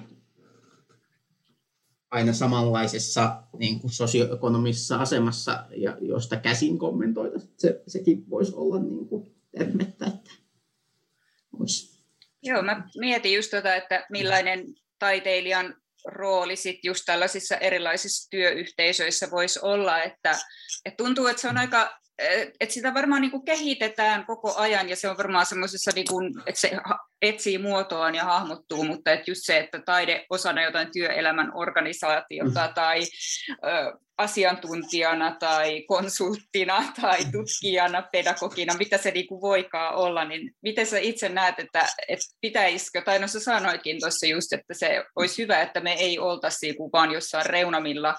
aina 2.11 2.33
samanlaisessa 2.33 3.43
niin 3.57 3.79
kuin 3.79 3.91
sosioekonomisessa 3.91 4.97
asemassa, 4.97 5.65
ja 5.77 5.97
josta 6.01 6.35
käsin 6.37 6.77
kommentoida. 6.77 7.39
Se, 7.57 7.81
sekin 7.87 8.29
voisi 8.29 8.53
olla 8.55 8.79
niin 8.79 9.07
kuin 9.07 9.35
termettä, 9.57 10.05
että 10.05 10.31
olisi. 11.59 11.99
Joo, 12.43 12.61
mä 12.61 12.89
mietin 12.97 13.33
just 13.33 13.51
tota, 13.51 13.75
että 13.75 14.05
millainen 14.09 14.75
taiteilijan 14.99 15.75
rooli 16.05 16.55
sit 16.55 16.79
just 16.83 17.03
tällaisissa 17.05 17.57
erilaisissa 17.57 18.29
työyhteisöissä 18.29 19.31
voisi 19.31 19.59
olla, 19.61 20.03
että, 20.03 20.39
että 20.85 21.03
tuntuu, 21.03 21.27
että 21.27 21.41
se 21.41 21.49
on 21.49 21.57
aika 21.57 21.99
että 22.59 22.73
sitä 22.73 22.93
varmaan 22.93 23.21
niin 23.21 23.31
kuin 23.31 23.45
kehitetään 23.45 24.25
koko 24.25 24.55
ajan 24.55 24.89
ja 24.89 24.95
se 24.95 25.09
on 25.09 25.17
varmaan 25.17 25.45
semmoisessa, 25.45 25.91
niin 25.95 26.07
kuin, 26.09 26.33
että 26.45 26.61
se 26.61 26.71
etsii 27.21 27.57
muotoaan 27.57 28.15
ja 28.15 28.23
hahmottuu, 28.23 28.83
mutta 28.83 29.11
että 29.11 29.31
just 29.31 29.41
se, 29.43 29.57
että 29.57 29.81
taide 29.85 30.25
osana 30.29 30.63
jotain 30.63 30.91
työelämän 30.93 31.51
organisaatiota 31.55 32.67
mm. 32.67 32.73
tai 32.73 33.01
ö, 33.49 33.97
asiantuntijana 34.17 35.35
tai 35.39 35.81
konsulttina 35.87 36.83
tai 37.01 37.23
mm. 37.23 37.31
tutkijana, 37.31 38.01
pedagogina, 38.11 38.73
mitä 38.77 38.97
se 38.97 39.11
niin 39.11 39.27
kuin 39.27 39.41
voikaan 39.41 39.95
olla, 39.95 40.25
niin 40.25 40.51
miten 40.61 40.87
sä 40.87 40.97
itse 40.99 41.29
näet, 41.29 41.59
että, 41.59 41.87
että 42.07 42.25
pitäisikö, 42.41 43.01
tai 43.01 43.19
no 43.19 43.27
sä 43.27 43.39
sanoikin 43.39 43.99
tuossa 43.99 44.25
just, 44.25 44.53
että 44.53 44.73
se 44.73 45.03
olisi 45.15 45.43
hyvä, 45.43 45.61
että 45.61 45.79
me 45.79 45.93
ei 45.93 46.19
oltaisi 46.19 46.65
niin 46.65 46.91
vaan 46.93 47.11
jossain 47.11 47.45
reunamilla 47.45 48.15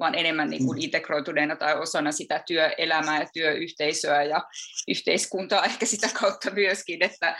vaan 0.00 0.14
enemmän 0.14 0.50
niin 0.50 0.66
kuin 0.66 0.78
mm. 0.78 0.82
integroituneena 0.82 1.56
tai 1.56 1.80
osana 1.80 2.12
sitä 2.12 2.42
työelämää 2.46 3.20
ja 3.20 3.28
työyhteisöä 3.32 4.22
ja 4.22 4.44
yhteiskuntaa 4.88 5.64
ehkä 5.64 5.86
sitä 5.86 6.10
kautta 6.20 6.50
myöskin, 6.50 7.02
että 7.02 7.36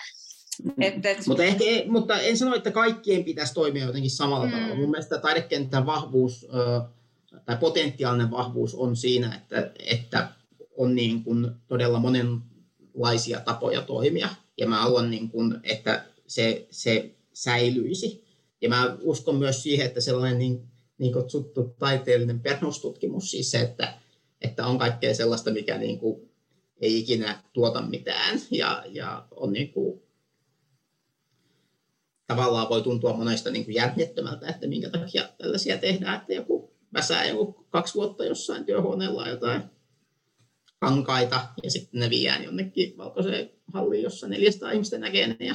mm. 0.65 0.83
et, 0.83 1.07
et... 1.07 1.27
Mutta, 1.27 1.43
ehkä, 1.43 1.65
mutta 1.87 2.21
en 2.21 2.39
sano, 2.39 2.55
että 2.55 2.71
kaikkien 2.71 3.25
pitäisi 3.25 3.55
toimia 3.55 3.85
jotenkin 3.85 4.11
samalla 4.11 4.47
mm. 4.47 4.53
tavalla. 4.53 4.75
Mun 4.75 4.91
mielestä 4.91 5.19
taidekentän 5.19 5.87
vahvuus 5.87 6.47
tai 7.45 7.57
potentiaalinen 7.57 8.31
vahvuus 8.31 8.75
on 8.75 8.97
siinä, 8.97 9.35
että, 9.35 9.73
että 9.87 10.29
on 10.77 10.95
niin 10.95 11.25
kuin 11.25 11.51
todella 11.69 11.99
monenlaisia 11.99 13.41
tapoja 13.41 13.83
toimia. 13.83 14.29
Ja 14.59 14.69
mä 14.69 14.83
haluan, 14.83 15.11
niin 15.11 15.31
kuin, 15.31 15.61
että 15.63 16.05
se, 16.27 16.67
se 16.71 17.11
säilyisi. 17.33 18.25
Ja 18.61 18.69
mä 18.69 18.97
uskon 19.01 19.37
myös 19.37 19.63
siihen, 19.63 19.87
että 19.87 20.01
sellainen 20.01 20.39
niin 20.39 20.71
niin 21.01 21.13
kutsuttu 21.13 21.75
taiteellinen 21.79 22.41
perustutkimus, 22.41 23.31
siis 23.31 23.51
se, 23.51 23.61
että, 23.61 23.95
että 24.41 24.67
on 24.67 24.79
kaikkea 24.79 25.15
sellaista, 25.15 25.51
mikä 25.51 25.79
niin 25.79 25.99
kuin 25.99 26.31
ei 26.81 26.99
ikinä 26.99 27.43
tuota 27.53 27.83
mitään 27.83 28.41
ja, 28.51 28.85
ja 28.89 29.27
on 29.31 29.53
niin 29.53 29.73
kuin, 29.73 30.03
tavallaan 32.27 32.69
voi 32.69 32.83
tuntua 32.83 33.13
monesta 33.13 33.51
niin 33.51 33.65
kuin 33.65 33.75
jännittömältä, 33.75 34.49
että 34.49 34.67
minkä 34.67 34.91
takia 34.91 35.29
tällaisia 35.39 35.79
tehdään, 35.79 36.21
että 36.21 36.33
joku 36.33 36.75
väsää 36.95 37.25
joku 37.25 37.67
kaksi 37.71 37.95
vuotta 37.95 38.25
jossain 38.25 38.65
työhuoneella 38.65 39.29
jotain 39.29 39.63
kankaita 40.79 41.47
ja 41.63 41.71
sitten 41.71 42.01
ne 42.01 42.11
viedään 42.11 42.45
jonnekin 42.45 42.97
valkoiseen 42.99 43.51
halliin, 43.73 44.03
jossa 44.03 44.29
400 44.29 44.71
ihmistä 44.71 44.99
näkee 44.99 45.27
ne 45.27 45.37
ja 45.41 45.55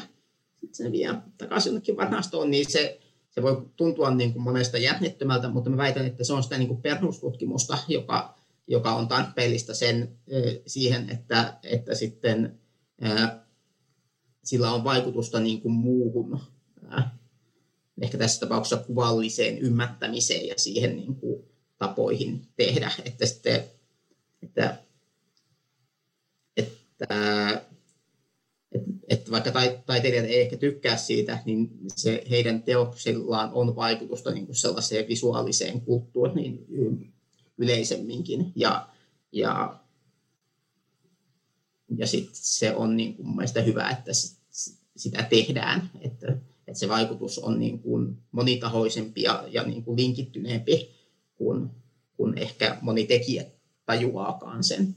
sitten 0.61 0.85
ne 0.85 0.91
viedään 0.91 1.23
takaisin 1.37 1.69
jonnekin 1.69 1.97
varastoon, 1.97 2.51
niin 2.51 2.71
se 2.71 3.04
se 3.35 3.41
voi 3.41 3.69
tuntua 3.75 4.11
niin 4.11 4.33
kuin 4.33 4.43
monesta 4.43 4.77
jännittömältä, 4.77 5.49
mutta 5.49 5.69
mä 5.69 5.77
väitän, 5.77 6.05
että 6.05 6.23
se 6.23 6.33
on 6.33 6.43
sitä 6.43 6.57
niin 6.57 6.67
kuin 6.67 6.81
perustutkimusta, 6.81 7.77
joka, 7.87 8.35
joka 8.67 8.95
on 8.95 9.07
tarpeellista 9.07 9.73
sen, 9.73 10.17
siihen, 10.67 11.09
että, 11.09 11.53
että 11.63 11.95
sitten 11.95 12.59
sillä 14.43 14.71
on 14.71 14.83
vaikutusta 14.83 15.39
niin 15.39 15.61
kuin 15.61 15.73
muuhun, 15.73 16.39
ehkä 18.01 18.17
tässä 18.17 18.39
tapauksessa 18.39 18.85
kuvalliseen 18.85 19.57
ymmärtämiseen 19.57 20.47
ja 20.47 20.53
siihen 20.57 20.95
niin 20.95 21.15
kuin 21.15 21.45
tapoihin 21.77 22.47
tehdä, 22.55 22.91
että, 23.05 23.25
sitten, 23.25 23.63
että, 24.43 24.77
että 26.57 27.07
että, 29.07 29.31
vaikka 29.31 29.51
taiteilijat 29.85 30.25
ei 30.25 30.41
ehkä 30.41 30.57
tykkää 30.57 30.97
siitä, 30.97 31.39
niin 31.45 31.69
se 31.95 32.23
heidän 32.29 32.63
teoksillaan 32.63 33.51
on 33.53 33.75
vaikutusta 33.75 34.31
niin 34.31 34.45
kuin 34.45 34.55
sellaiseen 34.55 35.07
visuaaliseen 35.07 35.81
kulttuuriin 35.81 36.65
yleisemminkin. 37.57 38.51
Ja, 38.55 38.87
ja, 39.31 39.79
ja 41.97 42.07
sit 42.07 42.29
se 42.33 42.75
on 42.75 42.97
niin 42.97 43.15
kuin 43.15 43.35
mielestä 43.35 43.61
hyvä, 43.61 43.89
että 43.89 44.11
sitä 44.95 45.23
tehdään, 45.23 45.91
että, 46.01 46.37
että 46.67 46.79
se 46.79 46.87
vaikutus 46.87 47.39
on 47.39 47.59
niin 47.59 47.79
kuin 47.79 48.17
monitahoisempi 48.31 49.21
ja, 49.21 49.43
ja 49.51 49.63
niin 49.63 49.83
kuin 49.83 49.97
linkittyneempi 49.97 50.89
kuin, 51.35 51.69
kuin 52.17 52.37
ehkä 52.37 52.77
moni 52.81 53.05
tekijä 53.05 53.45
tajuaakaan 53.85 54.63
sen. 54.63 54.95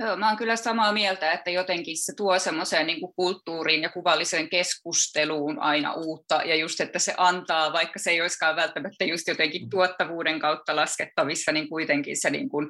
Joo, 0.00 0.16
mä 0.16 0.28
oon 0.28 0.36
kyllä 0.36 0.56
samaa 0.56 0.92
mieltä, 0.92 1.32
että 1.32 1.50
jotenkin 1.50 1.96
se 1.96 2.12
tuo 2.16 2.38
semmoiseen 2.38 2.86
niin 2.86 3.00
kulttuuriin 3.16 3.82
ja 3.82 3.88
kuvalliseen 3.88 4.48
keskusteluun 4.48 5.58
aina 5.58 5.94
uutta, 5.94 6.42
ja 6.44 6.54
just, 6.56 6.80
että 6.80 6.98
se 6.98 7.14
antaa, 7.16 7.72
vaikka 7.72 7.98
se 7.98 8.10
ei 8.10 8.20
olisikaan 8.20 8.56
välttämättä 8.56 9.04
just 9.04 9.28
jotenkin 9.28 9.70
tuottavuuden 9.70 10.40
kautta 10.40 10.76
laskettavissa, 10.76 11.52
niin 11.52 11.68
kuitenkin 11.68 12.20
se 12.20 12.30
niin 12.30 12.48
kuin 12.48 12.68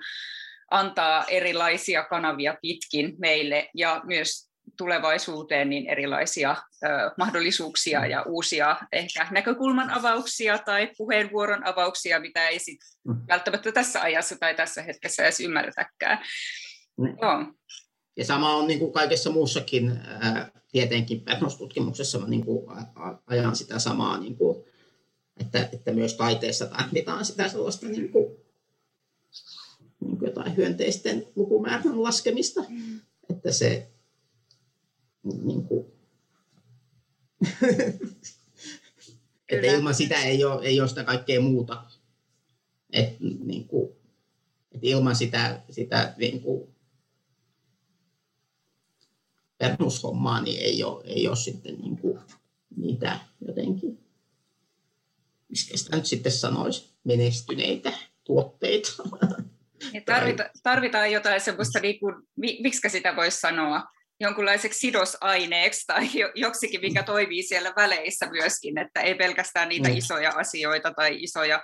antaa 0.71 1.25
erilaisia 1.29 2.05
kanavia 2.05 2.57
pitkin 2.63 3.15
meille, 3.19 3.69
ja 3.75 4.01
myös 4.05 4.51
tulevaisuuteen 4.77 5.71
niin 5.71 5.89
erilaisia 5.91 6.57
ö, 6.85 6.89
mahdollisuuksia 7.19 8.07
ja 8.07 8.23
uusia 8.23 8.77
ehkä 8.93 9.27
näkökulman 9.31 9.91
avauksia 9.91 10.59
tai 10.59 10.91
puheenvuoron 10.97 11.67
avauksia, 11.67 12.21
mitä 12.21 12.49
ei 12.49 12.59
sit 12.59 12.79
mm. 13.05 13.17
välttämättä 13.29 13.73
tässä 13.73 14.03
ajassa 14.03 14.37
tai 14.41 14.55
tässä 14.55 14.83
hetkessä 14.83 15.23
edes 15.23 15.41
ymmärretäkään. 15.41 16.19
Joo. 16.99 17.53
Ja 18.17 18.25
sama 18.25 18.57
on 18.57 18.67
niin 18.67 18.79
kuin 18.79 18.93
kaikessa 18.93 19.31
muussakin 19.31 19.91
ää, 19.91 20.51
tietenkin 20.73 21.21
perustutkimuksessa, 21.21 22.19
mä 22.19 22.29
niin 22.29 22.45
kuin 22.45 22.67
ajan 23.27 23.57
sitä 23.57 23.79
samaa, 23.79 24.19
niin 24.21 24.37
kuin, 24.37 24.65
että, 25.41 25.69
että 25.73 25.93
myös 25.93 26.15
taiteessa 26.15 26.67
tarvitaan 26.67 27.25
sitä 27.25 27.49
sellaista 27.49 27.87
niin 27.87 28.13
kuin, 28.13 28.37
niin 30.01 30.19
kuin 30.19 30.29
jotain 30.29 30.57
hyönteisten 30.57 31.27
lukumäärän 31.37 32.03
laskemista, 32.03 32.61
mm. 32.69 33.01
että 33.31 33.53
se 33.53 33.91
niin 35.23 35.65
kuin, 35.65 35.87
että 39.49 39.67
ilman 39.67 39.95
sitä 39.95 40.23
ei 40.23 40.45
ole, 40.45 40.67
ei 40.67 40.81
ole 40.81 40.89
sitä 40.89 41.05
kaikkea 41.05 41.41
muuta. 41.41 41.85
Et, 42.93 43.21
niin 43.21 43.69
kuin, 43.69 43.93
et 44.73 44.81
ilman 44.83 45.17
sitä, 45.17 45.63
sitä 45.71 46.15
niin 46.19 46.41
kuin, 46.41 46.75
perushommaa, 49.61 50.41
niin 50.41 50.63
ei 50.63 50.85
ole, 50.85 51.05
ei 51.05 51.29
ole 51.29 51.37
sitten 51.37 51.75
niin 51.75 51.99
kuin 51.99 52.19
niitä 52.77 53.19
jotenkin, 53.47 53.99
miksi 55.49 55.77
sitä 55.77 55.97
nyt 55.97 56.07
sitten 56.07 56.33
sanoisi, 56.33 56.91
menestyneitä 57.05 57.93
tuotteita. 58.25 58.93
Ja 59.93 60.01
tarvita, 60.07 60.51
tarvitaan 60.63 61.13
jotain 61.13 61.41
semmoista, 61.41 61.81
niin 61.81 62.01
kuin, 62.01 62.15
miksi 62.37 62.91
sitä 62.91 63.17
voisi 63.17 63.41
sanoa, 63.41 63.83
jonkunlaiseksi 64.21 64.81
sidosaineeksi 64.81 65.87
tai 65.87 66.09
joksikin, 66.35 66.81
mikä 66.81 67.03
toimii 67.03 67.43
siellä 67.43 67.73
väleissä 67.77 68.27
myöskin, 68.31 68.79
että 68.79 69.01
ei 69.01 69.15
pelkästään 69.15 69.69
niitä 69.69 69.89
mm. 69.89 69.97
isoja 69.97 70.33
asioita 70.37 70.95
tai 70.95 71.23
isoja 71.23 71.63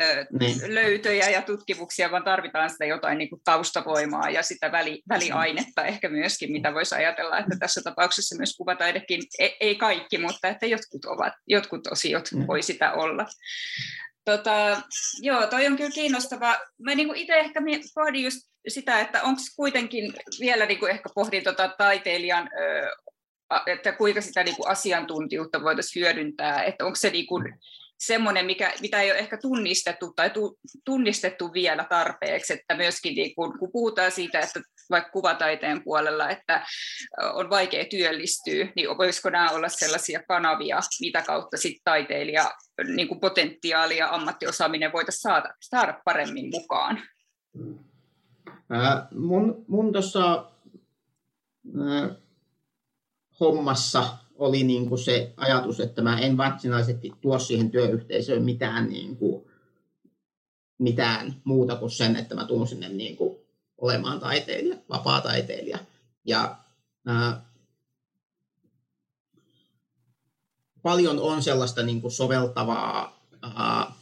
ö, 0.00 0.26
mm. 0.32 0.74
löytöjä 0.74 1.28
ja 1.28 1.42
tutkimuksia, 1.42 2.10
vaan 2.10 2.24
tarvitaan 2.24 2.70
sitä 2.70 2.84
jotain 2.84 3.18
niin 3.18 3.30
kuin 3.30 3.42
taustavoimaa 3.44 4.30
ja 4.30 4.42
sitä 4.42 4.72
väli, 4.72 5.02
väliainetta 5.08 5.84
ehkä 5.84 6.08
myöskin, 6.08 6.52
mitä 6.52 6.74
voisi 6.74 6.94
ajatella, 6.94 7.38
että 7.38 7.56
tässä 7.60 7.80
tapauksessa 7.84 8.36
myös 8.36 8.56
kuvataidekin, 8.56 9.22
ei, 9.38 9.56
ei 9.60 9.74
kaikki, 9.76 10.18
mutta 10.18 10.48
että 10.48 10.66
jotkut, 10.66 11.04
ovat, 11.04 11.32
jotkut 11.46 11.86
osiot 11.86 12.32
mm. 12.32 12.46
voi 12.46 12.62
sitä 12.62 12.92
olla. 12.92 13.26
Tota, 14.24 14.82
joo, 15.20 15.46
toi 15.46 15.66
on 15.66 15.76
kyllä 15.76 15.90
kiinnostava. 15.90 16.56
Mä 16.78 16.94
niin 16.94 17.16
itse 17.16 17.32
ehkä 17.32 17.60
pohdin 17.94 18.24
just 18.24 18.49
sitä, 18.68 19.00
että 19.00 19.22
onko 19.22 19.40
kuitenkin 19.56 20.12
vielä 20.40 20.66
niin 20.66 20.78
kuin 20.78 20.90
ehkä 20.90 21.08
pohdin 21.14 21.44
tota 21.44 21.68
taiteilijan, 21.78 22.50
että 23.66 23.92
kuinka 23.92 24.20
sitä 24.20 24.44
niin 24.44 24.56
kuin 24.56 24.68
asiantuntijuutta 24.68 25.62
voitaisiin 25.62 26.04
hyödyntää, 26.04 26.62
että 26.62 26.84
onko 26.84 26.96
se 26.96 27.10
niin 27.10 27.26
kuin 27.26 27.54
semmoinen, 28.00 28.46
mikä, 28.46 28.72
mitä 28.80 29.00
ei 29.00 29.10
ole 29.10 29.18
ehkä 29.18 29.38
tunnistettu 29.38 30.12
tai 30.16 30.30
tu, 30.30 30.58
tunnistettu 30.84 31.52
vielä 31.52 31.84
tarpeeksi, 31.84 32.52
että 32.52 32.74
myöskin 32.74 33.14
niin 33.14 33.34
kun, 33.34 33.58
kun 33.58 33.72
puhutaan 33.72 34.12
siitä, 34.12 34.40
että 34.40 34.60
vaikka 34.90 35.10
kuvataiteen 35.10 35.84
puolella, 35.84 36.30
että 36.30 36.66
on 37.32 37.50
vaikea 37.50 37.84
työllistyä, 37.84 38.68
niin 38.76 38.98
voisiko 38.98 39.30
nämä 39.30 39.50
olla 39.50 39.68
sellaisia 39.68 40.22
kanavia, 40.28 40.80
mitä 41.00 41.22
kautta 41.22 41.56
sitten 41.56 41.80
taiteilija 41.84 42.50
niin 42.94 43.08
kuin 43.08 43.20
potentiaali 43.20 43.96
ja 43.96 44.08
ammattiosaaminen 44.14 44.92
voitaisiin 44.92 45.20
saada, 45.20 45.54
saada 45.60 46.00
paremmin 46.04 46.50
mukaan? 46.50 47.02
Mun 49.18 49.64
mun 49.68 49.92
tuossa 49.92 50.50
hommassa 53.40 54.16
oli 54.34 54.62
niin 54.62 54.88
kuin 54.88 54.98
se 54.98 55.34
ajatus, 55.36 55.80
että 55.80 56.02
mä 56.02 56.18
en 56.18 56.36
varsinaisesti 56.36 57.12
tuo 57.20 57.38
siihen 57.38 57.70
työyhteisöön 57.70 58.42
mitään 58.42 58.88
niin 58.88 59.16
kuin 59.16 59.44
mitään 60.78 61.34
muuta 61.44 61.76
kuin 61.76 61.90
sen, 61.90 62.16
että 62.16 62.34
mä 62.34 62.44
tuun 62.44 62.68
sinne 62.68 62.88
niin 62.88 63.16
kuin 63.16 63.38
olemaan 63.78 64.20
taiteilija, 64.20 64.76
vapaa-taiteilija. 64.88 65.78
Ja 66.24 66.56
ää, 67.06 67.50
paljon 70.82 71.18
on 71.18 71.42
sellaista 71.42 71.82
niin 71.82 72.00
kuin 72.00 72.12
soveltavaa 72.12 73.26
ää, 73.42 73.92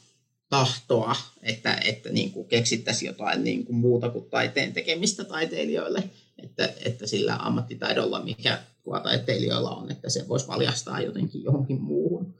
tahtoa, 0.50 1.16
että, 1.42 1.80
että 1.84 2.10
niin 2.10 2.32
kuin 2.32 2.48
keksittäisiin 2.48 3.06
jotain 3.06 3.44
niin 3.44 3.64
kuin 3.64 3.76
muuta 3.76 4.08
kuin 4.08 4.30
taiteen 4.30 4.72
tekemistä 4.72 5.24
taiteilijoille, 5.24 6.10
että, 6.42 6.72
että 6.84 7.06
sillä 7.06 7.36
ammattitaidolla, 7.36 8.22
mikä 8.22 8.58
taiteilijoilla 9.02 9.70
on, 9.70 9.90
että 9.90 10.10
se 10.10 10.28
voisi 10.28 10.48
valjastaa 10.48 11.00
jotenkin 11.00 11.42
johonkin 11.42 11.80
muuhun. 11.80 12.34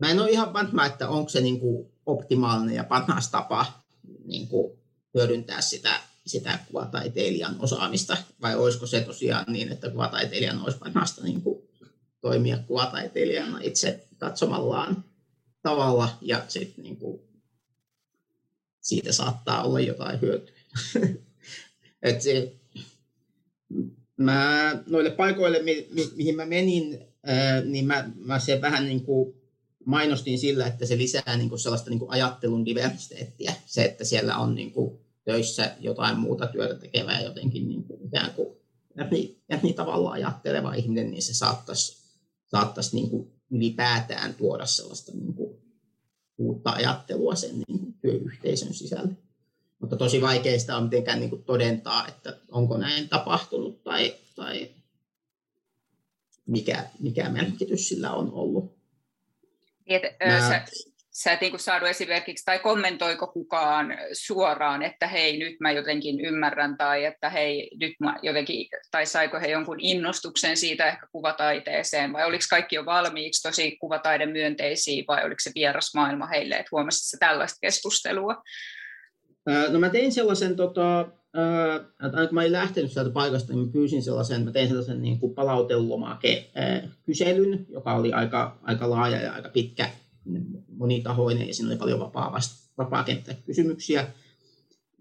Mä 0.00 0.10
en 0.10 0.20
ole 0.20 0.30
ihan 0.30 0.52
varma, 0.52 0.86
että 0.86 1.08
onko 1.08 1.28
se 1.28 1.40
niin 1.40 1.60
kuin 1.60 1.92
optimaalinen 2.06 2.74
ja 2.74 2.84
paras 2.84 3.30
tapa 3.30 3.66
niin 4.24 4.48
kuin 4.48 4.78
hyödyntää 5.14 5.60
sitä, 5.60 6.00
sitä 6.26 6.58
kuvataiteilijan 6.68 7.56
osaamista, 7.58 8.16
vai 8.42 8.56
olisiko 8.56 8.86
se 8.86 9.00
tosiaan 9.00 9.44
niin, 9.48 9.72
että 9.72 9.90
kuvataiteilijan 9.90 10.62
olisi 10.62 10.78
parasta 10.78 11.24
niin 11.24 11.42
kuin 11.42 11.68
toimia 12.20 12.58
kuvataiteilijana 12.58 13.58
itse 13.62 14.06
katsomallaan 14.18 15.04
tavalla, 15.66 16.18
ja 16.20 16.44
sitten 16.48 16.84
niin 16.84 16.96
kuin, 16.96 17.20
siitä 18.80 19.12
saattaa 19.12 19.62
olla 19.62 19.80
jotain 19.80 20.20
hyötyä. 20.20 20.56
Et 22.02 22.22
se, 22.22 22.52
mä 24.16 24.70
noille 24.86 25.10
paikoille, 25.10 25.62
mi, 25.62 25.88
mi, 25.90 26.08
mihin 26.16 26.36
mä 26.36 26.46
menin, 26.46 26.98
ää, 27.22 27.60
niin 27.60 27.86
mä, 27.86 28.10
mä 28.16 28.38
se 28.38 28.60
vähän 28.60 28.84
niin 28.84 29.04
kuin 29.04 29.34
mainostin 29.84 30.38
sillä, 30.38 30.66
että 30.66 30.86
se 30.86 30.98
lisää 30.98 31.36
niin 31.36 31.48
kuin 31.48 31.58
sellaista 31.58 31.90
niin 31.90 31.98
kuin 31.98 32.10
ajattelun 32.10 32.64
diversiteettiä. 32.64 33.54
Se, 33.66 33.84
että 33.84 34.04
siellä 34.04 34.36
on 34.36 34.54
niin 34.54 34.72
kuin 34.72 34.98
töissä 35.24 35.76
jotain 35.80 36.18
muuta 36.18 36.46
työtä 36.46 36.74
tekevää 36.74 37.20
jotenkin 37.20 37.68
niin 37.68 37.84
kuin 37.84 38.06
ikään 38.06 38.30
kuin 38.30 38.56
eri, 39.06 39.38
eri 39.48 39.72
tavalla 39.72 40.10
ajatteleva 40.10 40.74
ihminen, 40.74 41.10
niin 41.10 41.22
se 41.22 41.34
saattaisi, 41.34 41.96
saattaisi 42.50 42.96
niin 42.96 43.10
kuin 43.10 43.32
ylipäätään 43.50 44.34
tuoda 44.34 44.66
sellaista 44.66 45.12
niin 45.14 45.34
uutta 46.66 46.78
ajattelua 46.78 47.34
sen 47.34 47.50
niin 47.58 47.78
kuin 47.78 47.94
työyhteisön 48.00 48.74
sisälle. 48.74 49.12
Mutta 49.78 49.96
tosi 49.96 50.20
vaikea 50.20 50.58
sitä 50.58 50.76
on 50.76 50.82
mitenkään 50.82 51.20
niin 51.20 51.30
kuin 51.30 51.44
todentaa, 51.44 52.08
että 52.08 52.36
onko 52.50 52.76
näin 52.76 53.08
tapahtunut 53.08 53.84
tai, 53.84 54.14
tai 54.36 54.70
mikä, 56.46 56.90
mikä 56.98 57.28
merkitys 57.28 57.88
sillä 57.88 58.12
on 58.12 58.32
ollut. 58.32 58.76
Niin, 59.88 60.00
että, 60.04 60.26
Mä... 60.26 60.48
sä, 60.48 60.64
sä 61.22 61.32
et 61.32 61.40
niin 61.40 61.58
saanut 61.58 61.88
esimerkiksi, 61.88 62.44
tai 62.44 62.58
kommentoiko 62.58 63.26
kukaan 63.26 63.86
suoraan, 64.12 64.82
että 64.82 65.06
hei, 65.06 65.38
nyt 65.38 65.60
mä 65.60 65.72
jotenkin 65.72 66.20
ymmärrän, 66.20 66.76
tai 66.76 67.04
että 67.04 67.30
hei, 67.30 67.70
nyt 67.80 67.92
mä 68.00 68.16
jotenkin, 68.22 68.66
tai 68.90 69.06
saiko 69.06 69.40
he 69.40 69.46
jonkun 69.46 69.80
innostuksen 69.80 70.56
siitä 70.56 70.86
ehkä 70.86 71.06
kuvataiteeseen, 71.12 72.12
vai 72.12 72.26
oliko 72.26 72.44
kaikki 72.50 72.76
jo 72.76 72.86
valmiiksi 72.86 73.48
tosi 73.48 73.76
kuvataidemyönteisiä, 73.80 75.04
vai 75.08 75.24
oliko 75.24 75.38
se 75.38 75.50
vieras 75.54 75.94
maailma 75.94 76.26
heille, 76.26 76.54
että 76.54 76.68
huomasitko 76.72 77.26
tällaista 77.26 77.58
keskustelua? 77.60 78.42
No 79.68 79.78
mä 79.78 79.88
tein 79.88 80.12
sellaisen, 80.12 80.56
tota, 80.56 81.00
että 82.06 82.26
kun 82.26 82.34
mä 82.34 82.40
olin 82.40 82.52
lähtenyt 82.52 82.92
sieltä 82.92 83.10
paikasta, 83.10 83.52
niin 83.52 83.66
mä 83.66 83.72
pyysin 83.72 84.02
sellaisen, 84.02 84.44
mä 84.44 84.52
tein 84.52 84.68
sellaisen 84.68 85.02
niin 85.02 85.20
kuin 85.20 85.34
palautelomake 85.34 86.50
kyselyn, 87.06 87.66
joka 87.68 87.94
oli 87.94 88.12
aika, 88.12 88.58
aika 88.62 88.90
laaja 88.90 89.22
ja 89.22 89.32
aika 89.32 89.48
pitkä, 89.48 89.88
monitahoinen 90.68 91.48
ja 91.48 91.54
siinä 91.54 91.70
oli 91.70 91.78
paljon 91.78 92.00
vapaa, 92.00 92.38
vapaa 92.78 93.04
kenttä 93.04 93.34
kysymyksiä. 93.34 94.08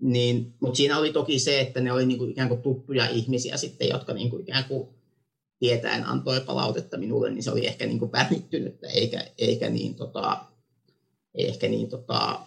Niin, 0.02 0.54
mutta 0.60 0.78
siinä 0.78 0.98
oli 0.98 1.14
toki 1.14 1.40
se, 1.40 1.62
että 1.62 1.82
ne 1.82 1.92
oli 1.92 2.06
niin 2.06 2.18
kuin 2.18 2.32
ikään 2.32 2.50
kuin 2.50 2.62
tuttuja 2.62 3.10
ihmisiä 3.10 3.58
sitten, 3.58 3.90
jotka 3.90 4.14
niin 4.14 4.30
kuin 4.30 4.42
ikään 4.42 4.64
kuin 4.64 4.90
tietäen 5.60 6.06
antoi 6.06 6.42
palautetta 6.42 6.98
minulle, 6.98 7.32
niin 7.32 7.44
se 7.44 7.52
oli 7.52 7.68
ehkä 7.68 7.86
niin 7.86 8.00
kuin 8.00 8.12
eikä, 8.94 9.26
eikä 9.38 9.70
niin, 9.70 9.96
tota, 9.96 10.46
ehkä 11.34 11.68
niin 11.68 11.90
tota, 11.90 12.40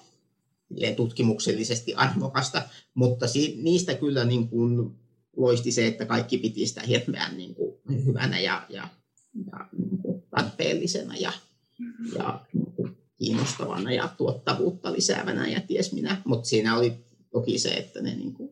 tutkimuksellisesti 0.97 1.95
arvokasta, 1.95 2.63
mutta 2.95 3.27
niistä 3.63 3.95
kyllä 3.95 4.25
niin 4.25 4.49
kuin 4.49 4.91
loisti 5.37 5.73
se, 5.73 5.87
että 5.87 6.07
kaikki 6.07 6.39
piti 6.39 6.67
sitä 6.67 6.81
hirveän 6.81 7.37
niin 7.37 7.55
kuin 7.55 7.75
hyvänä 8.07 8.41
ja, 8.41 8.67
ja, 8.69 8.89
ja 9.53 9.69
niin 9.79 9.99
kuin 9.99 10.23
tarpeellisena 10.31 11.17
ja, 11.17 11.33
ja 12.17 12.41
kiinnostavana 13.19 13.93
ja 13.93 14.09
tuottavuutta 14.17 14.93
lisäävänä 14.93 15.49
ja 15.49 15.61
ties 15.61 15.93
minä, 15.93 16.23
mutta 16.25 16.49
siinä 16.49 16.79
oli 16.79 16.93
toki 17.31 17.59
se, 17.59 17.69
että 17.69 18.03
ne 18.03 18.15
niin 18.15 18.35
kuin, 18.35 18.51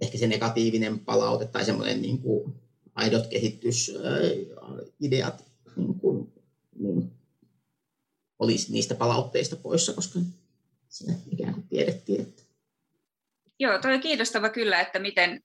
ehkä 0.00 0.18
se 0.18 0.26
negatiivinen 0.26 0.98
palaute 0.98 1.46
tai 1.46 1.64
semmoinen 1.64 2.02
niin 2.02 2.18
kuin 2.18 2.54
aidot 2.94 3.26
kehitysideat 3.26 5.44
niin 5.76 5.94
kuin, 6.00 6.32
niin 6.78 7.10
olisi 8.38 8.72
niistä 8.72 8.94
palautteista 8.94 9.56
poissa, 9.56 9.92
koska 9.92 10.18
siinä 10.88 11.14
ikään 11.32 11.54
kuin 11.54 11.68
tiedettiin, 11.68 12.20
että... 12.20 12.42
Joo, 13.58 13.78
toi 13.78 13.94
on 13.94 14.00
kiinnostava 14.00 14.48
kyllä, 14.48 14.80
että 14.80 14.98
miten, 14.98 15.42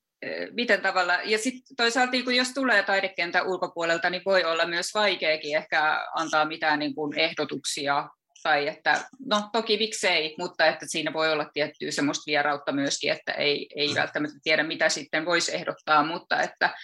miten 0.52 0.82
tavalla, 0.82 1.14
ja 1.26 1.38
sitten 1.38 1.76
toisaalta 1.76 2.12
niin 2.12 2.36
jos 2.36 2.54
tulee 2.54 2.84
taidekentän 2.84 3.48
ulkopuolelta, 3.48 4.10
niin 4.10 4.22
voi 4.26 4.44
olla 4.44 4.66
myös 4.66 4.94
vaikeakin 4.94 5.58
ehkä 5.58 6.08
antaa 6.16 6.46
mitään 6.46 6.80
niin 6.80 6.96
kuin 6.96 7.20
ehdotuksia, 7.20 8.10
tai 8.44 8.68
että, 8.68 9.06
no 9.26 9.50
toki 9.54 9.78
miksei, 9.78 10.36
mutta 10.38 10.66
että 10.66 10.86
siinä 10.90 11.14
voi 11.14 11.32
olla 11.32 11.46
tiettyä 11.54 11.92
semmoista 11.92 12.24
vierautta 12.26 12.72
myöskin, 12.72 13.12
että 13.12 13.32
ei, 13.32 13.68
ei 13.76 13.96
välttämättä 13.96 14.38
tiedä, 14.44 14.64
mitä 14.64 14.90
sitten 14.90 15.26
voisi 15.26 15.56
ehdottaa, 15.56 16.06
mutta 16.06 16.42
että 16.42 16.76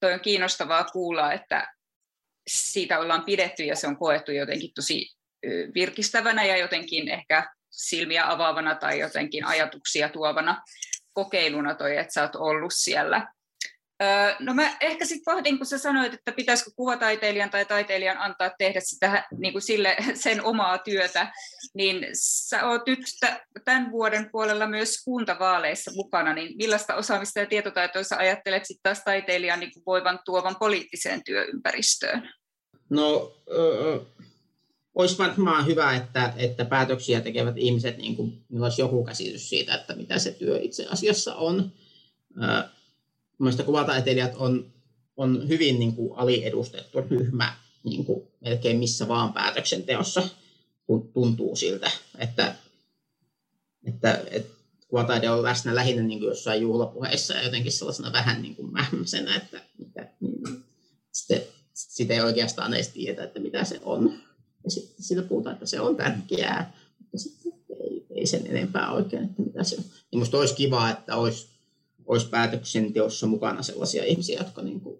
toi 0.00 0.12
on 0.12 0.20
kiinnostavaa 0.20 0.84
kuulla, 0.84 1.32
että 1.32 1.72
siitä 2.48 2.98
ollaan 2.98 3.24
pidetty 3.24 3.64
ja 3.64 3.76
se 3.76 3.86
on 3.86 3.96
koettu 3.96 4.32
jotenkin 4.32 4.70
tosi 4.74 5.06
virkistävänä 5.74 6.44
ja 6.44 6.56
jotenkin 6.56 7.08
ehkä 7.08 7.50
silmiä 7.70 8.30
avaavana 8.30 8.74
tai 8.74 8.98
jotenkin 8.98 9.44
ajatuksia 9.44 10.08
tuovana 10.08 10.62
kokeiluna 11.18 11.74
toi, 11.74 11.96
että 11.96 12.12
sä 12.12 12.22
oot 12.22 12.36
ollut 12.36 12.72
siellä. 12.74 13.32
No 14.40 14.54
mä 14.54 14.76
ehkä 14.80 15.04
sitten 15.04 15.34
pohdin, 15.34 15.56
kun 15.56 15.66
sä 15.66 15.78
sanoit, 15.78 16.14
että 16.14 16.32
pitäisikö 16.32 16.70
kuvataiteilijan 16.76 17.50
tai 17.50 17.64
taiteilijan 17.64 18.18
antaa 18.18 18.50
tehdä 18.58 18.80
sitä 18.80 19.26
niin 19.38 19.52
kuin 19.52 19.62
sille, 19.62 19.96
sen 20.14 20.44
omaa 20.44 20.78
työtä, 20.78 21.32
niin 21.74 22.06
sä 22.12 22.66
oot 22.66 22.86
nyt 22.86 22.98
tämän 23.64 23.90
vuoden 23.90 24.30
puolella 24.30 24.66
myös 24.66 25.04
kuntavaaleissa 25.04 25.90
mukana, 25.94 26.34
niin 26.34 26.56
millaista 26.56 26.94
osaamista 26.94 27.38
ja 27.38 27.46
tietotaitoa 27.46 28.02
sä 28.02 28.16
ajattelet 28.16 28.64
sitten 28.64 28.82
taas 28.82 29.04
taiteilijan 29.04 29.60
niin 29.60 29.72
voivan 29.86 30.18
tuovan 30.24 30.56
poliittiseen 30.56 31.24
työympäristöön? 31.24 32.30
No, 32.90 33.32
olisi 34.98 35.18
varmaan 35.18 35.66
hyvä, 35.66 35.96
että, 35.96 36.32
että 36.36 36.64
päätöksiä 36.64 37.20
tekevät 37.20 37.58
ihmiset, 37.58 37.98
niin 37.98 38.16
kuin, 38.16 38.44
olisi 38.60 38.82
joku 38.82 39.04
käsitys 39.04 39.48
siitä, 39.48 39.74
että 39.74 39.94
mitä 39.94 40.18
se 40.18 40.32
työ 40.32 40.58
itse 40.62 40.86
asiassa 40.86 41.34
on. 41.34 41.72
Mielestäni 43.38 43.66
kuvataiteilijat 43.66 44.32
on, 44.36 44.72
on 45.16 45.48
hyvin 45.48 45.78
niin 45.78 45.94
kuin, 45.94 46.18
aliedustettu 46.18 47.00
ryhmä 47.10 47.56
niin 47.84 48.04
kuin, 48.04 48.28
melkein 48.40 48.78
missä 48.78 49.08
vaan 49.08 49.32
päätöksenteossa, 49.32 50.28
kun 50.86 51.12
tuntuu 51.12 51.56
siltä, 51.56 51.90
että, 52.18 52.54
että, 53.84 54.24
että 54.30 54.52
kuvataide 54.88 55.30
on 55.30 55.42
läsnä 55.42 55.74
lähinnä 55.74 56.02
niin 56.02 56.18
kuin 56.18 56.28
jossain 56.28 56.62
juhlapuheissa 56.62 57.34
ja 57.34 57.44
jotenkin 57.44 57.72
sellaisena 57.72 58.12
vähän 58.12 58.42
niin 58.42 58.56
kuin 58.56 58.72
mähmäisenä, 58.72 59.36
että, 59.36 59.60
että 59.82 60.08
niin, 60.20 60.64
sitten, 61.12 61.42
sitä 61.74 62.14
ei 62.14 62.20
oikeastaan 62.20 62.74
edes 62.74 62.88
tiedä, 62.88 63.24
että 63.24 63.40
mitä 63.40 63.64
se 63.64 63.80
on. 63.82 64.27
Ja 64.68 64.72
sitten 64.72 65.04
siitä 65.04 65.22
puhutaan, 65.22 65.52
että 65.52 65.66
se 65.66 65.80
on 65.80 65.96
tärkeää, 65.96 66.72
mutta 66.98 67.18
sitten 67.18 67.52
ei, 67.80 68.06
ei 68.10 68.26
sen 68.26 68.46
enempää 68.46 68.92
oikein, 68.92 69.24
että 69.24 69.42
mitä 69.42 69.64
se 69.64 69.76
on. 69.76 69.84
Niin 70.12 70.18
musta 70.18 70.38
olisi 70.38 70.54
kiva, 70.54 70.90
että 70.90 71.16
olisi, 71.16 71.48
olisi 72.06 72.28
päätöksenteossa 72.28 73.26
mukana 73.26 73.62
sellaisia 73.62 74.04
ihmisiä, 74.04 74.38
jotka 74.38 74.62
niin 74.62 74.80
kuin, 74.80 74.98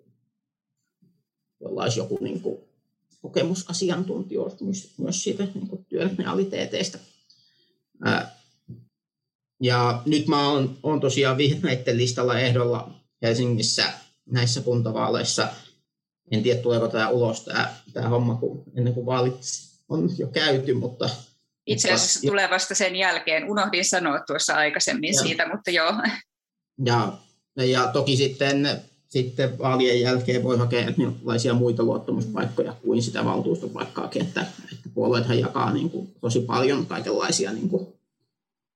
jolla 1.61 1.83
olisi 1.83 2.01
joku 2.01 2.19
niin 2.21 2.41
kuin, 2.41 2.59
kokemusasiantuntijuus 3.23 4.61
myös, 4.61 4.91
myös 4.99 5.23
siitä 5.23 5.45
niin 5.55 5.69
kuin 5.69 5.85
työn 5.85 6.15
realiteeteista. 6.19 6.99
Ää, 8.05 8.37
ja 9.63 10.03
nyt 10.07 10.27
mä 10.27 10.51
oon, 10.51 10.79
oon 10.83 11.01
tosiaan 11.01 11.37
vihreiden 11.37 11.97
listalla 11.97 12.39
ehdolla 12.39 12.91
Helsingissä 13.23 13.93
näissä 14.27 14.61
kuntavaaleissa– 14.61 15.49
en 16.31 16.43
tiedä 16.43 16.62
tuleeko 16.62 16.88
tämä 16.88 17.09
ulos 17.09 17.45
tämä, 17.45 17.75
tämä 17.93 18.09
homma, 18.09 18.35
kun 18.35 18.62
ennen 18.77 18.95
kuin 18.95 19.07
vaalit 19.07 19.35
on 19.88 20.11
jo 20.19 20.27
käyty, 20.27 20.75
mutta... 20.75 21.11
Itse 21.67 21.93
asiassa 21.93 22.19
mutta, 22.19 22.29
tulee 22.29 22.51
vasta 22.51 22.75
sen 22.75 22.97
jälkeen. 22.97 23.51
Unohdin 23.51 23.85
sanoa 23.85 24.21
tuossa 24.27 24.55
aikaisemmin 24.55 25.14
ja, 25.14 25.23
siitä, 25.23 25.49
mutta 25.49 25.71
joo. 25.71 25.93
Ja, 26.85 27.12
ja 27.57 27.87
toki 27.93 28.17
sitten, 28.17 28.81
sitten 29.09 29.59
vaalien 29.59 30.01
jälkeen 30.01 30.43
voi 30.43 30.59
hakea 30.59 30.81
erilaisia 30.81 31.55
muita 31.55 31.83
luottamuspaikkoja 31.83 32.73
kuin 32.73 33.03
sitä 33.03 33.25
valtuustopaikkaa, 33.25 34.11
että, 34.14 34.47
että 34.73 34.88
puolueethan 34.95 35.38
jakaa 35.38 35.73
niin 35.73 35.91
kuin, 35.91 36.14
tosi 36.21 36.41
paljon 36.41 36.87
kaikenlaisia 36.87 37.53
niin 37.53 37.69
kuin, 37.69 37.87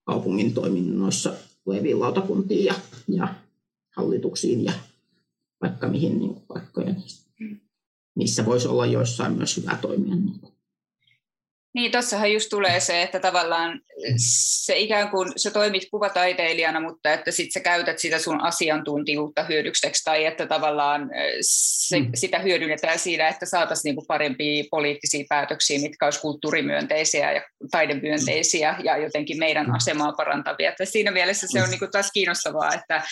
kaupungin 0.04 0.54
toiminnoissa 0.54 1.32
tuleviin 1.64 2.00
lautakuntiin 2.00 2.64
ja, 2.64 2.74
ja 3.08 3.34
hallituksiin 3.96 4.64
ja 4.64 4.72
vaikka 5.62 5.88
mihin 5.88 6.18
niin 6.18 6.34
kuin, 6.34 6.44
paikkoja. 6.48 6.94
Niissä 8.14 8.46
voisi 8.46 8.68
olla 8.68 8.86
joissain 8.86 9.32
myös 9.32 9.56
hyvä 9.56 9.78
toimia. 9.80 10.14
Niin 11.74 11.92
tuossahan 11.92 12.32
just 12.32 12.48
tulee 12.50 12.80
se, 12.80 13.02
että 13.02 13.20
tavallaan 13.20 13.80
se 14.64 14.78
ikään 14.78 15.10
kuin 15.10 15.32
sä 15.36 15.50
toimit 15.50 15.88
kuvataiteilijana, 15.90 16.80
mutta 16.80 17.12
että 17.12 17.30
sit 17.30 17.52
sä 17.52 17.60
käytät 17.60 17.98
sitä 17.98 18.18
sun 18.18 18.40
asiantuntijuutta 18.40 19.44
hyödykseksi 19.44 20.04
tai 20.04 20.24
että 20.24 20.46
tavallaan 20.46 21.10
se, 21.40 22.00
mm. 22.00 22.10
sitä 22.14 22.38
hyödynnetään 22.38 22.98
siinä, 22.98 23.28
että 23.28 23.46
saataisiin 23.46 23.90
niinku 23.90 24.04
parempia 24.08 24.64
poliittisia 24.70 25.24
päätöksiä, 25.28 25.78
mitkä 25.78 26.04
olisi 26.04 26.20
kulttuurimyönteisiä 26.20 27.32
ja 27.32 27.42
taidemyönteisiä 27.70 28.76
ja 28.84 28.96
jotenkin 28.96 29.38
meidän 29.38 29.66
mm. 29.66 29.74
asemaa 29.74 30.12
parantavia. 30.12 30.70
Että 30.70 30.84
siinä 30.84 31.10
mielessä 31.10 31.46
se 31.50 31.62
on 31.62 31.70
niinku 31.70 31.88
taas 31.92 32.10
kiinnostavaa, 32.12 32.74
että 32.74 33.02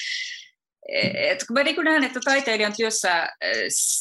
et 1.15 1.45
kun 1.47 1.55
mä 1.55 1.63
niin 1.63 1.85
näen, 1.85 2.05
että 2.05 2.21
taiteilijan 2.25 2.73
työssä 2.77 3.29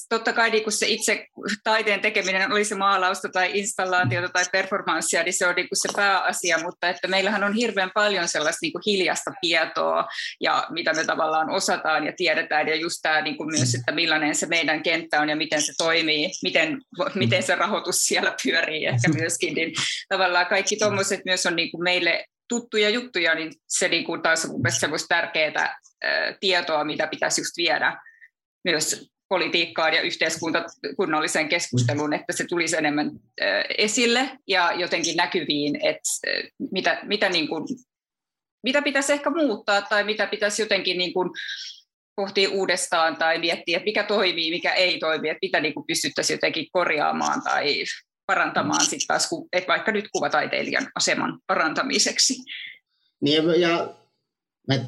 totta 0.10 0.34
kai 0.34 0.49
niin 0.49 0.71
se 0.71 0.88
itse 0.88 1.25
taiteen 1.63 2.02
tekeminen, 2.02 2.52
oli 2.52 2.65
se 2.65 2.75
maalausta 2.75 3.30
tai 3.30 3.52
installaatiota 3.54 4.30
tai 4.30 4.45
performanssia, 4.52 5.23
niin 5.23 5.34
se 5.34 5.47
on 5.47 5.56
niin 5.56 5.67
se 5.73 5.89
pääasia, 5.95 6.58
mutta 6.58 6.89
että 6.89 7.08
meillähän 7.08 7.43
on 7.43 7.54
hirveän 7.54 7.91
paljon 7.93 8.28
sellaista 8.28 8.60
niin 8.62 8.73
hiljasta 8.86 9.32
tietoa 9.41 10.08
ja 10.41 10.67
mitä 10.69 10.93
me 10.93 11.04
tavallaan 11.04 11.49
osataan 11.49 12.06
ja 12.06 12.13
tiedetään 12.17 12.67
ja 12.67 12.75
just 12.75 12.99
tämä 13.02 13.21
niin 13.21 13.36
myös, 13.52 13.75
että 13.75 13.91
millainen 13.91 14.36
se 14.36 14.45
meidän 14.45 14.84
kenttä 14.84 15.21
on 15.21 15.30
ja 15.30 15.36
miten 15.36 15.62
se 15.62 15.73
toimii, 15.78 16.32
miten, 16.43 16.82
miten 17.15 17.43
se 17.43 17.56
rahoitus 17.56 17.95
siellä 17.95 18.36
pyörii 18.43 18.86
ehkä 18.86 19.10
myöskin, 19.10 19.54
niin 19.54 19.73
tavallaan 20.10 20.45
kaikki 20.45 20.78
tuommoiset 20.78 21.21
myös 21.25 21.45
on 21.45 21.56
niin 21.56 21.84
meille 21.84 22.25
tuttuja 22.49 22.89
juttuja, 22.89 23.35
niin 23.35 23.53
se 23.67 23.88
niin 23.88 24.03
kuin 24.03 24.21
taas 24.21 24.45
on 24.45 24.71
semmoista 24.71 25.07
tärkeää 25.07 25.79
tietoa, 26.39 26.83
mitä 26.83 27.07
pitäisi 27.07 27.41
just 27.41 27.57
viedä 27.57 28.01
myös 28.63 29.09
politiikkaan 29.29 29.93
ja 29.93 30.01
yhteiskuntakunnalliseen 30.01 31.49
keskusteluun, 31.49 32.13
että 32.13 32.33
se 32.33 32.45
tulisi 32.49 32.77
enemmän 32.77 33.12
esille 33.77 34.29
ja 34.47 34.71
jotenkin 34.73 35.17
näkyviin, 35.17 35.75
että 35.85 36.09
mitä, 36.71 36.99
mitä, 37.03 37.29
niin 37.29 37.47
kuin, 37.47 37.65
mitä 38.63 38.81
pitäisi 38.81 39.13
ehkä 39.13 39.29
muuttaa 39.29 39.81
tai 39.81 40.03
mitä 40.03 40.27
pitäisi 40.27 40.62
jotenkin 40.62 40.97
niin 40.97 41.13
kuin 41.13 41.29
pohtia 42.15 42.49
uudestaan 42.49 43.15
tai 43.15 43.39
miettiä, 43.39 43.77
että 43.77 43.85
mikä 43.85 44.03
toimii, 44.03 44.51
mikä 44.51 44.73
ei 44.73 44.99
toimi, 44.99 45.29
että 45.29 45.39
mitä 45.41 45.59
niin 45.59 45.73
kuin 45.73 45.85
pystyttäisiin 45.88 46.35
jotenkin 46.35 46.67
korjaamaan 46.71 47.41
tai 47.41 47.83
parantamaan 48.30 48.86
sitten 48.86 49.08
taas, 49.08 49.30
että 49.54 49.68
vaikka 49.68 49.92
nyt 49.92 50.06
kuvataiteilijan 50.12 50.88
aseman 50.96 51.39
parantamiseksi. 51.48 52.34
Niin, 53.22 53.44
ja 53.62 53.88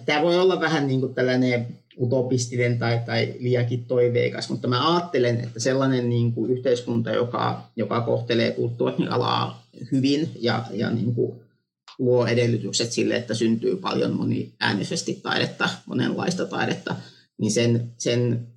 tämä 0.05 0.21
voi 0.21 0.39
olla 0.39 0.59
vähän 0.59 0.87
niin 0.87 0.99
kuin 0.99 1.13
tällainen 1.13 1.67
utopistinen 1.99 2.79
tai, 2.79 2.99
tai 3.05 3.33
liiankin 3.39 3.85
toiveikas, 3.85 4.49
mutta 4.49 4.67
mä 4.67 4.95
ajattelen, 4.95 5.39
että 5.41 5.59
sellainen 5.59 6.09
niin 6.09 6.33
kuin 6.33 6.51
yhteiskunta, 6.51 7.11
joka, 7.11 7.61
joka 7.75 8.01
kohtelee 8.01 8.51
kulttuurialaa 8.51 9.67
hyvin 9.91 10.31
ja, 10.39 10.65
ja 10.71 10.89
niin 10.89 11.15
kuin 11.15 11.41
luo 11.99 12.27
edellytykset 12.27 12.91
sille, 12.91 13.15
että 13.15 13.33
syntyy 13.33 13.75
paljon 13.75 14.13
moniäänisesti 14.13 15.19
taidetta, 15.23 15.69
monenlaista 15.85 16.45
taidetta, 16.45 16.95
niin 17.37 17.51
sen, 17.51 17.91
sen 17.97 18.47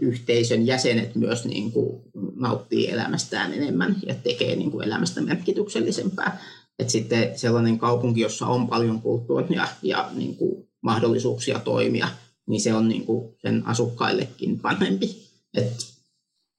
yhteisön 0.00 0.66
jäsenet 0.66 1.14
myös 1.14 1.44
niin 1.44 1.72
kuin 1.72 2.02
nauttii 2.36 2.90
elämästään 2.90 3.54
enemmän 3.54 3.96
ja 4.06 4.14
tekee 4.14 4.56
niin 4.56 4.70
kuin 4.70 4.86
elämästä 4.86 5.20
merkityksellisempää. 5.20 6.40
Et 6.78 6.90
sitten 6.90 7.38
sellainen 7.38 7.78
kaupunki, 7.78 8.20
jossa 8.20 8.46
on 8.46 8.68
paljon 8.68 9.02
kulttuuria 9.02 9.68
ja 9.82 10.10
niin 10.14 10.36
kuin 10.36 10.68
mahdollisuuksia 10.82 11.58
toimia, 11.58 12.08
niin 12.46 12.60
se 12.60 12.74
on 12.74 12.88
niin 12.88 13.06
kuin 13.06 13.34
sen 13.42 13.66
asukkaillekin 13.66 14.58
parempi. 14.58 15.16
Et 15.54 15.86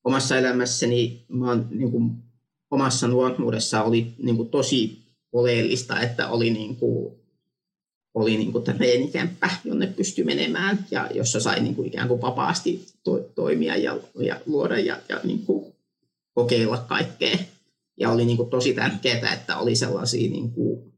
omassa 0.03 0.37
elämässäni 0.37 1.25
mä 1.27 1.47
oon, 1.47 1.67
niin 1.71 1.91
kuin, 1.91 2.11
omassa 2.71 3.07
nuoruudessa 3.07 3.83
oli 3.83 4.13
niin 4.17 4.37
kuin, 4.37 4.49
tosi 4.49 5.01
oleellista, 5.31 5.99
että 5.99 6.29
oli 6.29 6.49
niin 6.49 6.75
kuin, 6.75 7.20
oli 8.13 8.37
niin 8.37 8.51
kuin 8.51 8.63
treenikämppä, 8.63 9.49
jonne 9.63 9.87
pystyi 9.87 10.23
menemään 10.23 10.85
ja 10.91 11.09
jossa 11.13 11.39
sai 11.39 11.59
niin 11.59 11.75
kuin 11.75 11.87
ikään 11.87 12.07
kuin 12.07 12.21
vapaasti 12.21 12.85
to, 13.03 13.19
toimia 13.35 13.77
ja, 13.77 13.97
ja 14.19 14.39
luoda 14.45 14.79
ja, 14.79 14.99
ja 15.09 15.19
niin 15.23 15.45
kuin 15.45 15.73
kokeilla 16.33 16.77
kaikkea. 16.77 17.37
Ja 17.97 18.11
oli 18.11 18.25
niin 18.25 18.37
kuin 18.37 18.49
tosi 18.49 18.73
tärkeää, 18.73 19.33
että 19.33 19.57
oli 19.57 19.75
sellaisia 19.75 20.31
niin 20.31 20.51
kuin, 20.51 20.93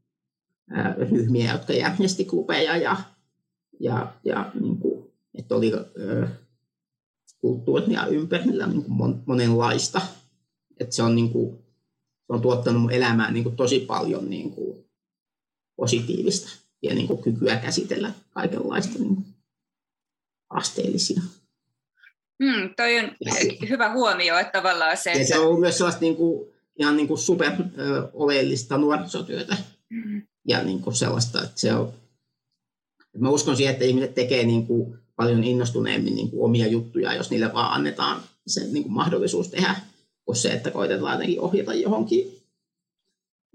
ää, 0.70 0.94
ryhmiä, 0.98 1.52
jotka 1.52 1.72
järjesti 1.72 2.24
klubeja 2.24 2.76
ja, 2.76 2.96
ja, 3.80 4.12
ja 4.24 4.50
niin 4.60 4.78
kuin, 4.78 5.12
että 5.34 5.54
oli 5.54 5.72
kulttuuria 7.40 8.06
ympärillä 8.06 8.66
niin 8.66 8.84
kuin 8.84 9.22
monenlaista. 9.26 10.00
Että 10.80 10.94
se 10.94 11.02
on, 11.02 11.14
niin 11.14 11.30
kuin, 11.30 11.58
se 12.26 12.32
on 12.32 12.42
tuottanut 12.42 12.92
elämään 12.92 13.34
niin 13.34 13.44
kuin 13.44 13.56
tosi 13.56 13.80
paljon 13.80 14.30
niin 14.30 14.50
kuin 14.50 14.84
positiivista 15.76 16.63
ja 16.84 16.94
niin 16.94 17.06
kuin 17.06 17.22
kykyä 17.22 17.56
käsitellä 17.56 18.12
kaikenlaista 18.30 18.98
niin 18.98 19.24
asteellisia. 20.50 21.20
Hmm, 22.44 22.74
toi 22.76 22.98
on 22.98 23.10
hyvä 23.68 23.92
huomio, 23.92 24.38
että 24.38 24.52
tavallaan 24.52 24.96
se... 24.96 25.12
Ja 25.12 25.26
se 25.26 25.38
on 25.38 25.60
myös 25.60 25.76
sellaista 25.76 26.00
niin 26.00 26.16
kuin, 26.16 26.48
ihan 26.78 26.96
niin 26.96 27.08
kuin 27.08 27.18
super 27.18 27.52
ö, 27.78 28.08
oleellista 28.12 28.78
nuorisotyötä. 28.78 29.56
Mm. 29.90 30.22
Ja 30.48 30.62
niin 30.62 30.82
kuin 30.82 30.94
sellaista, 30.94 31.42
että 31.42 31.60
se 31.60 31.74
on... 31.74 31.92
Mä 33.18 33.30
uskon 33.30 33.56
siihen, 33.56 33.72
että 33.72 33.84
ihmiset 33.84 34.14
tekee 34.14 34.44
niin 34.44 34.66
kuin 34.66 34.98
paljon 35.16 35.44
innostuneemmin 35.44 36.14
niin 36.14 36.30
kuin 36.30 36.44
omia 36.44 36.66
juttuja, 36.66 37.14
jos 37.14 37.30
niille 37.30 37.52
vaan 37.52 37.72
annetaan 37.72 38.22
se 38.46 38.64
niin 38.64 38.82
kuin 38.82 38.92
mahdollisuus 38.92 39.48
tehdä, 39.48 39.76
kuin 40.24 40.36
se, 40.36 40.52
että 40.52 40.70
koitetaan 40.70 41.12
jotenkin 41.12 41.40
ohjata 41.40 41.74
johonkin, 41.74 42.42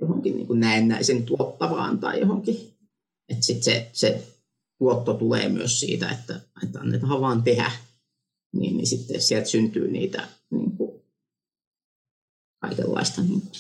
johonkin 0.01 0.35
niin 0.35 0.47
kuin 0.47 0.59
näennäisen 0.59 1.23
tuottavaan 1.23 1.99
tai 1.99 2.19
johonkin 2.19 2.78
että 3.29 3.45
sit 3.45 3.63
se, 3.63 3.89
se 3.93 4.23
tuotto 4.77 5.13
tulee 5.13 5.49
myös 5.49 5.79
siitä, 5.79 6.09
että, 6.09 6.39
että 6.63 6.79
annetaan 6.79 7.21
vaan 7.21 7.43
tehdä, 7.43 7.71
niin, 8.53 8.77
niin 8.77 8.87
sitten 8.87 9.21
sieltä 9.21 9.47
syntyy 9.47 9.91
niitä 9.91 10.27
niin 10.51 10.77
kuin, 10.77 11.01
kaikenlaista 12.61 13.21
niin 13.21 13.41
kuin, 13.41 13.51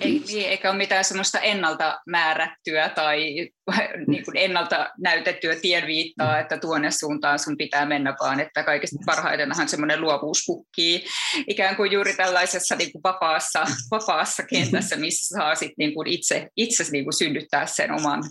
ei, 0.00 0.22
niin, 0.26 0.48
eikä 0.48 0.70
ole 0.70 0.78
mitään 0.78 1.04
semmoista 1.04 1.40
ennalta 1.40 2.00
määrättyä 2.06 2.88
tai 2.88 3.18
niin 4.08 4.24
kuin 4.24 4.36
ennalta 4.36 4.90
näytettyä 4.98 5.56
tienviittaa, 5.56 6.38
että 6.38 6.58
tuonne 6.58 6.90
suuntaan 6.90 7.38
sun 7.38 7.56
pitää 7.56 7.86
mennä, 7.86 8.16
vaan 8.20 8.40
että 8.40 8.62
kaikista 8.62 8.96
parhaitenhan 9.06 9.68
semmoinen 9.68 10.00
luovuus 10.00 10.44
kukkii 10.46 11.06
ikään 11.48 11.76
kuin 11.76 11.92
juuri 11.92 12.14
tällaisessa 12.14 12.76
niin 12.76 12.92
kuin 12.92 13.02
vapaassa, 13.02 13.64
vapaassa 13.90 14.42
kentässä, 14.42 14.96
missä 14.96 15.38
saa 15.38 15.54
sit 15.54 15.72
niin 15.78 15.94
kuin 15.94 16.08
itse, 16.08 16.48
itse 16.56 16.84
niin 16.90 17.04
kuin 17.04 17.14
synnyttää 17.14 17.66
sen 17.66 17.92
oman 17.92 18.22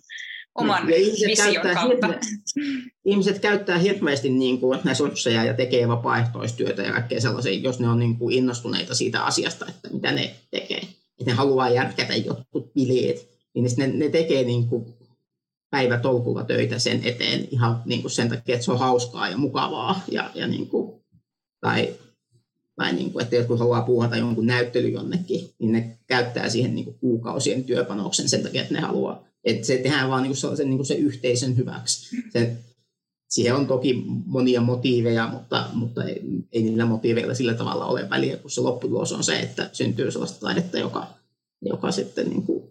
oman 0.56 0.90
ja 0.90 0.96
ihmiset 0.96 1.28
vision 1.28 1.64
kautta. 1.76 2.08
Hirve, 2.08 2.20
ihmiset 3.06 3.40
käyttää 3.40 3.78
hirveästi 3.78 4.30
niin 4.30 4.60
kuin 4.60 4.80
resursseja 4.86 5.44
ja 5.44 5.54
tekee 5.54 5.88
vapaaehtoistyötä 5.88 6.82
ja 6.82 6.92
kaikkea 6.92 7.22
sellaisia, 7.22 7.60
jos 7.60 7.80
ne 7.80 7.90
on 7.90 8.00
niin 8.00 8.18
kuin 8.18 8.36
innostuneita 8.36 8.96
siitä 8.96 9.24
asiasta, 9.24 9.66
että 9.70 9.90
mitä 9.90 10.12
ne 10.12 10.36
tekee. 10.52 10.82
Että 11.20 11.32
ne 11.32 11.34
haluaa 11.34 11.70
järkätä 11.70 12.16
jotkut 12.16 12.74
bileet, 12.74 13.28
niin 13.54 13.68
ne, 13.78 13.88
ne 13.88 14.10
tekee 14.10 14.44
niin 14.44 14.68
kuin 14.68 14.94
päivätolkulla 15.70 16.44
töitä 16.44 16.80
sen 16.80 17.02
eteen 17.04 17.48
ihan 17.52 17.82
niin 17.86 18.02
kuin 18.02 18.12
sen 18.12 18.30
takia, 18.30 18.56
että 18.56 18.66
se 18.66 18.72
on 18.72 18.80
hauskaa 18.80 19.30
ja 19.30 19.38
mukavaa. 19.38 20.02
Ja, 20.08 20.32
ja 20.36 20.48
niin 20.48 20.68
kuin, 20.68 21.02
tai 21.62 21.96
tai 22.76 22.94
niin 22.94 23.12
kuin, 23.12 23.24
että 23.24 23.36
jotkut 23.36 23.60
haluaa 23.60 23.82
puuhata 23.82 24.18
jonkun 24.18 24.46
näyttely 24.46 24.90
jonnekin, 24.90 25.50
niin 25.60 25.72
ne 25.72 25.98
käyttää 26.08 26.50
siihen 26.50 26.76
niin 26.76 26.86
kuin 26.86 27.00
kuukausien 27.00 27.64
työpanoksen 27.64 28.30
sen 28.30 28.44
takia, 28.44 28.62
että 28.62 28.74
ne 28.74 28.80
haluaa 28.80 29.24
että 29.44 29.68
se 29.68 29.78
tehdään 29.78 30.10
vaan 30.10 30.24
niin 30.24 30.36
niin 30.66 30.86
se 30.86 30.94
yhteisön 30.94 31.58
hyväksi. 31.58 32.18
Se, 32.30 32.58
siihen 33.30 33.56
on 33.56 33.68
toki 33.68 34.04
monia 34.26 34.62
motiiveja, 34.62 35.28
mutta, 35.28 35.70
mutta 35.74 36.04
ei, 36.04 36.22
ei 36.52 36.64
niillä 36.64 36.86
motiiveilla 36.86 37.34
sillä 37.34 37.54
tavalla 37.54 37.86
ole 37.86 38.10
väliä, 38.10 38.38
kun 38.38 38.52
se 38.52 38.62
lopputulos 38.62 39.12
on 39.12 39.24
se, 39.24 39.40
että 39.40 39.70
syntyy 39.74 40.12
sellaista 40.12 40.40
taidetta, 40.40 40.78
joka, 40.78 41.08
joka 41.62 41.92
sitten 41.92 42.30
niin 42.30 42.44
kuin 42.44 42.64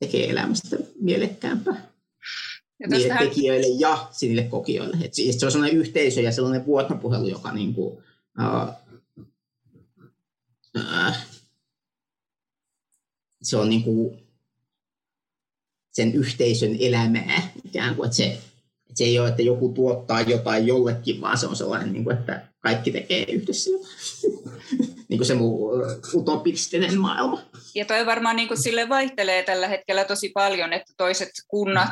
tekee 0.00 0.30
elämästä 0.30 0.76
mielekkäämpää. 1.00 1.86
Ja 2.80 2.88
niille 2.88 3.08
tähän... 3.08 3.28
tekijöille 3.28 3.66
ja 3.66 4.08
niille 4.20 4.42
kokijoille. 4.42 4.96
Et 5.04 5.14
siis 5.14 5.40
se 5.40 5.46
on 5.46 5.52
sellainen 5.52 5.78
yhteisö 5.78 6.20
ja 6.20 6.32
sellainen 6.32 6.66
vuoropuhelu, 6.66 7.28
joka 7.28 7.52
niin 7.52 7.74
kuin, 7.74 7.98
uh, 8.38 8.68
uh, 10.76 11.16
se 13.42 13.56
on 13.56 13.68
niin 13.68 13.82
kuin 13.82 14.25
sen 15.96 16.14
yhteisön 16.14 16.76
elämää 16.80 17.42
ikään 17.64 17.94
kuin, 17.94 18.06
että 18.06 18.16
se, 18.16 18.24
että 18.24 18.94
se 18.94 19.04
ei 19.04 19.18
ole, 19.18 19.28
että 19.28 19.42
joku 19.42 19.68
tuottaa 19.68 20.20
jotain 20.20 20.66
jollekin, 20.66 21.20
vaan 21.20 21.38
se 21.38 21.46
on 21.46 21.56
sellainen, 21.56 21.92
niin 21.92 22.04
kuin, 22.04 22.18
että 22.18 22.42
kaikki 22.60 22.90
tekee 22.90 23.24
yhdessä 23.24 23.70
jotain. 23.70 23.86
niin 25.08 25.18
kuin 25.18 25.26
se 25.26 25.34
muu 25.34 25.72
utopistinen 26.14 27.00
maailma. 27.00 27.42
Ja 27.74 27.84
toi 27.84 28.06
varmaan 28.06 28.36
niin 28.36 28.48
kuin 28.48 28.62
sille 28.62 28.88
vaihtelee 28.88 29.42
tällä 29.42 29.68
hetkellä 29.68 30.04
tosi 30.04 30.28
paljon, 30.28 30.72
että 30.72 30.92
toiset 30.96 31.30
kunnat 31.48 31.90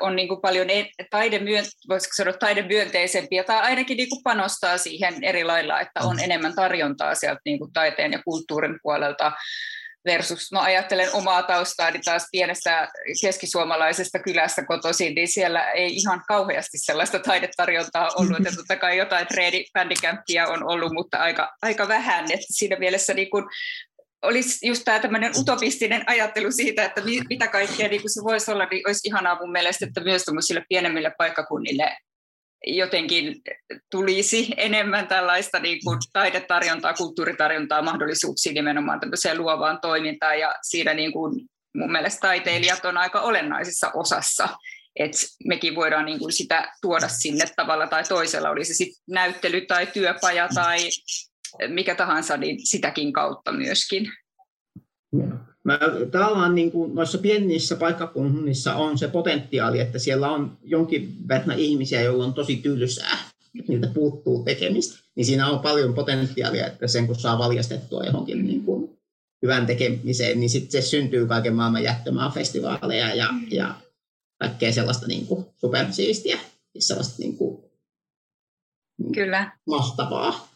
on 0.00 0.16
niin 0.16 0.28
kuin 0.28 0.40
paljon 0.40 0.66
taidemyön, 1.10 1.64
voisiko 1.88 2.12
sanoa 2.16 2.32
taidemyönteisempiä 2.32 3.44
tai 3.44 3.60
ainakin 3.60 3.96
niin 3.96 4.08
kuin 4.08 4.22
panostaa 4.22 4.78
siihen 4.78 5.24
eri 5.24 5.44
lailla, 5.44 5.80
että 5.80 6.00
on 6.00 6.16
mm. 6.16 6.22
enemmän 6.22 6.54
tarjontaa 6.54 7.14
sieltä 7.14 7.40
niin 7.44 7.58
kuin 7.58 7.72
taiteen 7.72 8.12
ja 8.12 8.22
kulttuurin 8.24 8.78
puolelta 8.82 9.32
versus, 10.04 10.52
mä 10.52 10.60
ajattelen 10.62 11.08
omaa 11.12 11.42
taustaani 11.42 11.98
taas 12.04 12.28
pienestä 12.32 12.88
keskisuomalaisesta 13.20 14.18
kylästä 14.18 14.64
kotoisin, 14.64 15.14
niin 15.14 15.28
siellä 15.28 15.70
ei 15.70 15.96
ihan 15.96 16.22
kauheasti 16.28 16.78
sellaista 16.78 17.18
taidetarjontaa 17.18 18.10
ollut, 18.16 18.36
että 18.36 18.56
totta 18.56 18.76
kai 18.76 18.98
jotain 18.98 19.26
treeni 19.26 19.64
on 20.48 20.68
ollut, 20.68 20.92
mutta 20.92 21.18
aika, 21.18 21.56
aika 21.62 21.88
vähän, 21.88 22.24
että 22.24 22.46
siinä 22.50 22.76
mielessä 22.76 23.14
niin 23.14 23.30
kun 23.30 23.50
olisi 24.22 24.66
just 24.66 24.82
tämä 24.84 24.98
tämmöinen 24.98 25.32
utopistinen 25.38 26.04
ajattelu 26.06 26.52
siitä, 26.52 26.84
että 26.84 27.00
mitä 27.28 27.48
kaikkea 27.48 27.88
niin 27.88 28.00
se 28.06 28.24
voisi 28.24 28.50
olla, 28.50 28.66
niin 28.70 28.88
olisi 28.88 29.08
ihanaa 29.08 29.38
mun 29.40 29.52
mielestä, 29.52 29.86
että 29.86 30.00
myös 30.00 30.24
pienemmille 30.68 31.12
paikkakunnille 31.18 31.96
jotenkin 32.66 33.42
tulisi 33.90 34.48
enemmän 34.56 35.06
tällaista 35.06 35.58
niin 35.58 35.78
kuin 35.84 35.98
taidetarjontaa, 36.12 36.94
kulttuuritarjontaa, 36.94 37.82
mahdollisuuksia 37.82 38.52
nimenomaan 38.52 39.00
tämmöiseen 39.00 39.38
luovaan 39.38 39.80
toimintaan. 39.80 40.38
Ja 40.38 40.54
siinä 40.62 40.94
niin 40.94 41.12
kuin 41.12 41.46
mun 41.76 41.92
mielestä 41.92 42.20
taiteilijat 42.20 42.84
on 42.84 42.98
aika 42.98 43.20
olennaisessa 43.20 43.90
osassa, 43.94 44.48
että 44.96 45.18
mekin 45.48 45.74
voidaan 45.74 46.04
niin 46.04 46.18
kuin 46.18 46.32
sitä 46.32 46.72
tuoda 46.82 47.08
sinne 47.08 47.44
tavalla 47.56 47.86
tai 47.86 48.02
toisella, 48.04 48.50
oli 48.50 48.64
se 48.64 48.74
sitten 48.74 49.02
näyttely 49.10 49.60
tai 49.60 49.86
työpaja 49.86 50.48
tai 50.54 50.78
mikä 51.68 51.94
tahansa, 51.94 52.36
niin 52.36 52.66
sitäkin 52.66 53.12
kautta 53.12 53.52
myöskin. 53.52 54.12
Mä, 55.64 55.78
tavallaan 56.10 56.54
niin 56.54 56.72
kuin 56.72 56.94
noissa 56.94 57.18
pienissä 57.18 57.76
paikkakunnissa 57.76 58.74
on 58.74 58.98
se 58.98 59.08
potentiaali, 59.08 59.80
että 59.80 59.98
siellä 59.98 60.30
on 60.30 60.58
jonkin 60.62 61.28
verran 61.28 61.58
ihmisiä, 61.58 62.00
joilla 62.00 62.24
on 62.24 62.34
tosi 62.34 62.56
tylsää, 62.56 63.18
että 63.58 63.72
niiltä 63.72 63.86
puuttuu 63.86 64.44
tekemistä. 64.44 64.98
Niin 65.14 65.26
siinä 65.26 65.50
on 65.50 65.58
paljon 65.58 65.94
potentiaalia, 65.94 66.66
että 66.66 66.86
sen 66.86 67.06
kun 67.06 67.16
saa 67.16 67.38
valjastettua 67.38 68.04
johonkin 68.04 68.46
niin 68.46 68.64
kuin 68.64 68.98
hyvän 69.42 69.66
tekemiseen, 69.66 70.40
niin 70.40 70.50
sitten 70.50 70.82
se 70.82 70.88
syntyy 70.88 71.26
kaiken 71.26 71.54
maailman 71.54 71.82
jättämään 71.82 72.32
festivaaleja 72.32 73.14
ja, 73.14 73.28
ja 73.50 73.74
kaikkea 74.38 74.72
sellaista 74.72 75.06
niin 75.06 75.26
kuin 75.26 75.46
supersiistiä, 75.56 76.38
siis 76.72 76.88
sellaista 76.88 77.14
niin 77.18 77.36
kuin, 77.36 77.62
Kyllä. 79.14 79.52
mahtavaa. 79.66 80.48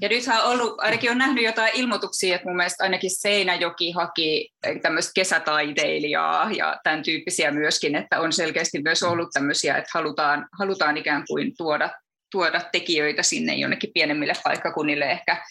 Ja 0.00 0.08
nythän 0.08 0.44
on 0.44 0.52
ollut, 0.52 0.74
ainakin 0.78 1.10
on 1.10 1.18
nähnyt 1.18 1.44
jotain 1.44 1.72
ilmoituksia, 1.74 2.34
että 2.34 2.48
mun 2.48 2.56
mielestä 2.56 2.84
ainakin 2.84 3.10
Seinäjoki 3.10 3.90
haki 3.90 4.52
tämmöistä 4.82 5.12
kesätaiteilijaa 5.14 6.50
ja 6.52 6.80
tämän 6.84 7.02
tyyppisiä 7.02 7.50
myöskin, 7.50 7.96
että 7.96 8.20
on 8.20 8.32
selkeästi 8.32 8.82
myös 8.82 9.02
ollut 9.02 9.28
tämmöisiä, 9.32 9.76
että 9.76 9.90
halutaan, 9.94 10.48
halutaan 10.58 10.96
ikään 10.96 11.24
kuin 11.28 11.56
tuoda, 11.56 11.90
tuoda 12.32 12.60
tekijöitä 12.72 13.22
sinne 13.22 13.54
jonnekin 13.54 13.90
pienemmille 13.94 14.32
paikkakunnille 14.44 15.04
ehkä 15.04 15.44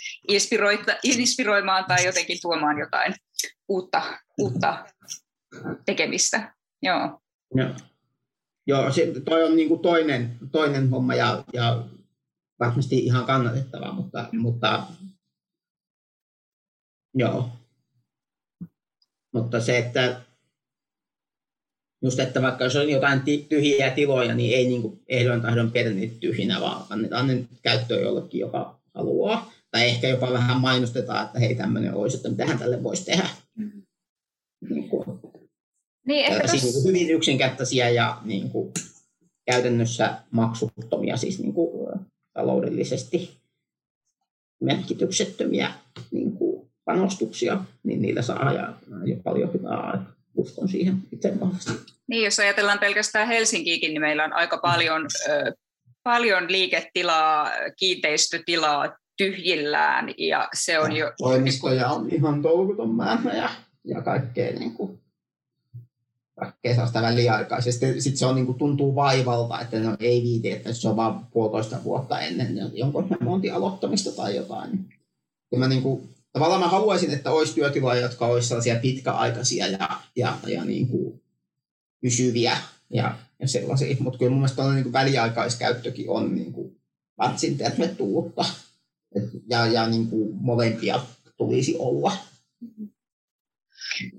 inspiroimaan 1.04 1.86
tai 1.88 2.06
jotenkin 2.06 2.38
tuomaan 2.42 2.80
jotain 2.80 3.14
uutta, 3.68 4.02
uutta 4.38 4.86
tekemistä. 5.86 6.54
Joo. 6.82 7.22
Joo, 7.56 7.70
Joo 8.68 8.92
se, 8.92 9.14
toi 9.26 9.44
on 9.44 9.56
niin 9.56 9.68
kuin 9.68 9.82
toinen, 9.82 10.38
toinen 10.52 10.90
homma 10.90 11.16
ja, 11.16 11.44
ja 11.54 11.84
varmasti 12.60 12.98
ihan 12.98 13.26
kannatettavaa, 13.26 13.94
mutta, 13.94 14.30
mutta 14.34 14.84
joo. 17.14 17.50
Mutta 19.34 19.62
se, 19.62 19.78
että 19.78 20.22
just, 22.04 22.20
että 22.20 22.42
vaikka 22.42 22.64
jos 22.64 22.76
on 22.76 22.90
jotain 22.90 23.22
tyhjiä 23.50 23.92
tiloja, 23.92 24.36
niin 24.36 24.58
ei 24.58 24.68
niin 24.68 25.02
ehdoin 25.08 25.42
tahdon 25.42 25.72
pidä 25.72 25.90
niitä 25.90 26.16
tyhjinä, 26.20 26.62
vaan 26.62 26.86
annetaan 26.90 27.28
ne 27.28 27.46
käyttöön 27.62 28.04
jollekin, 28.04 28.40
joka 28.40 28.80
haluaa. 28.94 29.52
Tai 29.72 29.86
ehkä 29.86 30.08
jopa 30.08 30.34
vähän 30.34 30.62
mainostetaan, 30.62 31.26
että 31.26 31.40
hei 31.40 31.56
tämmöinen 31.56 31.94
olisi, 31.94 32.18
että 32.18 32.30
mitähän 32.30 32.60
tälle 32.60 32.84
voisi 32.84 33.06
tehdä. 33.06 33.30
Mm. 33.56 33.82
Niin, 34.70 34.90
kuin, 34.90 35.20
niin 36.08 36.26
ehkä 36.26 36.48
tos... 36.48 36.64
niin 36.64 36.84
hyvin 36.88 37.10
yksinkertaisia 37.10 37.90
ja 37.90 38.22
niin 38.24 38.50
kuin, 38.50 38.74
käytännössä 39.46 40.22
maksuttomia, 40.32 41.18
siis 41.18 41.40
niin 41.40 41.54
kuin, 41.54 41.79
taloudellisesti 42.40 43.38
merkityksettömiä 44.62 45.72
niin 46.12 46.32
kuin 46.32 46.70
panostuksia, 46.86 47.58
niin 47.84 48.02
niillä 48.02 48.22
saa 48.22 48.54
ja, 48.54 48.74
ja 49.06 49.16
paljon 49.24 49.54
hyvää 49.54 50.06
uskon 50.36 50.70
siihen 50.70 50.98
itse 51.12 51.40
vahvasti. 51.40 51.72
Niin, 52.08 52.24
jos 52.24 52.40
ajatellaan 52.40 52.80
pelkästään 52.80 53.28
Helsinkiikin, 53.28 53.90
niin 53.90 54.02
meillä 54.02 54.24
on 54.24 54.34
aika 54.34 54.58
paljon, 54.58 55.08
ö, 55.30 55.54
paljon 56.04 56.52
liiketilaa, 56.52 57.52
kiinteistötilaa 57.80 58.98
tyhjillään 59.18 60.14
ja 60.18 60.50
se 60.54 60.80
on 60.80 60.96
jo... 60.96 61.12
Toimistoja 61.18 61.90
on 61.90 62.10
ihan 62.14 62.42
tolkuton 62.42 62.96
määrä 62.96 63.34
ja, 63.34 63.50
ja 63.86 64.02
kaikkea 64.02 64.52
niin 64.52 64.74
kuin, 64.74 65.00
kesästä 66.62 67.02
väliaikaisesti. 67.02 68.02
Sitten 68.02 68.18
se 68.18 68.26
on, 68.26 68.36
niin 68.36 68.46
kuin, 68.46 68.58
tuntuu 68.58 68.96
vaivalta, 68.96 69.62
että 69.62 69.80
no, 69.80 69.98
ei 70.00 70.24
viiti, 70.24 70.52
että 70.52 70.74
se 70.74 70.90
on 70.90 70.96
vain 70.96 71.16
puolitoista 71.32 71.84
vuotta 71.84 72.20
ennen 72.20 72.72
jonkun 72.74 73.08
remontin 73.12 73.54
aloittamista 73.54 74.12
tai 74.12 74.36
jotain. 74.36 74.90
Ja 75.52 75.60
mä, 75.60 75.68
niin 75.68 75.82
kuin, 75.82 76.10
tavallaan 76.34 76.62
mä 76.62 76.68
haluaisin, 76.68 77.12
että 77.12 77.32
olisi 77.32 77.56
työtiloja, 77.56 78.02
jotka 78.02 78.26
olisi 78.26 78.48
sellaisia 78.48 78.80
pitkäaikaisia 78.82 79.68
ja, 79.68 79.90
ja, 80.16 80.38
ja 80.48 80.66
niin 80.66 80.88
kuin, 80.88 81.22
pysyviä 82.02 82.58
ja, 82.90 83.16
ja 83.40 83.48
sellaisia. 83.48 83.96
Mutta 84.00 84.20
kyllä 84.20 84.30
mun 84.30 84.40
mielestä 84.40 84.74
niin 84.74 84.84
kuin 84.84 84.94
väliaikaiskäyttökin 84.94 86.10
on 86.10 86.36
niin 86.36 86.54
kuin, 86.54 86.80
varsin 87.18 87.58
tervetullutta. 87.58 88.46
Et, 89.16 89.24
ja 89.50 89.68
ja 89.68 89.88
niin 89.88 90.08
kuin, 90.08 90.36
molempia 90.42 91.00
tulisi 91.38 91.76
olla. 91.80 92.12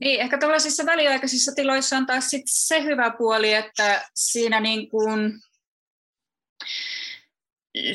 Niin, 0.00 0.20
ehkä 0.20 0.38
tällaisissa 0.38 0.86
väliaikaisissa 0.86 1.52
tiloissa 1.54 1.96
on 1.96 2.06
taas 2.06 2.30
sit 2.30 2.42
se 2.46 2.84
hyvä 2.84 3.14
puoli, 3.18 3.52
että 3.52 4.08
siinä 4.14 4.60
niin 4.60 4.90
kuin 4.90 5.40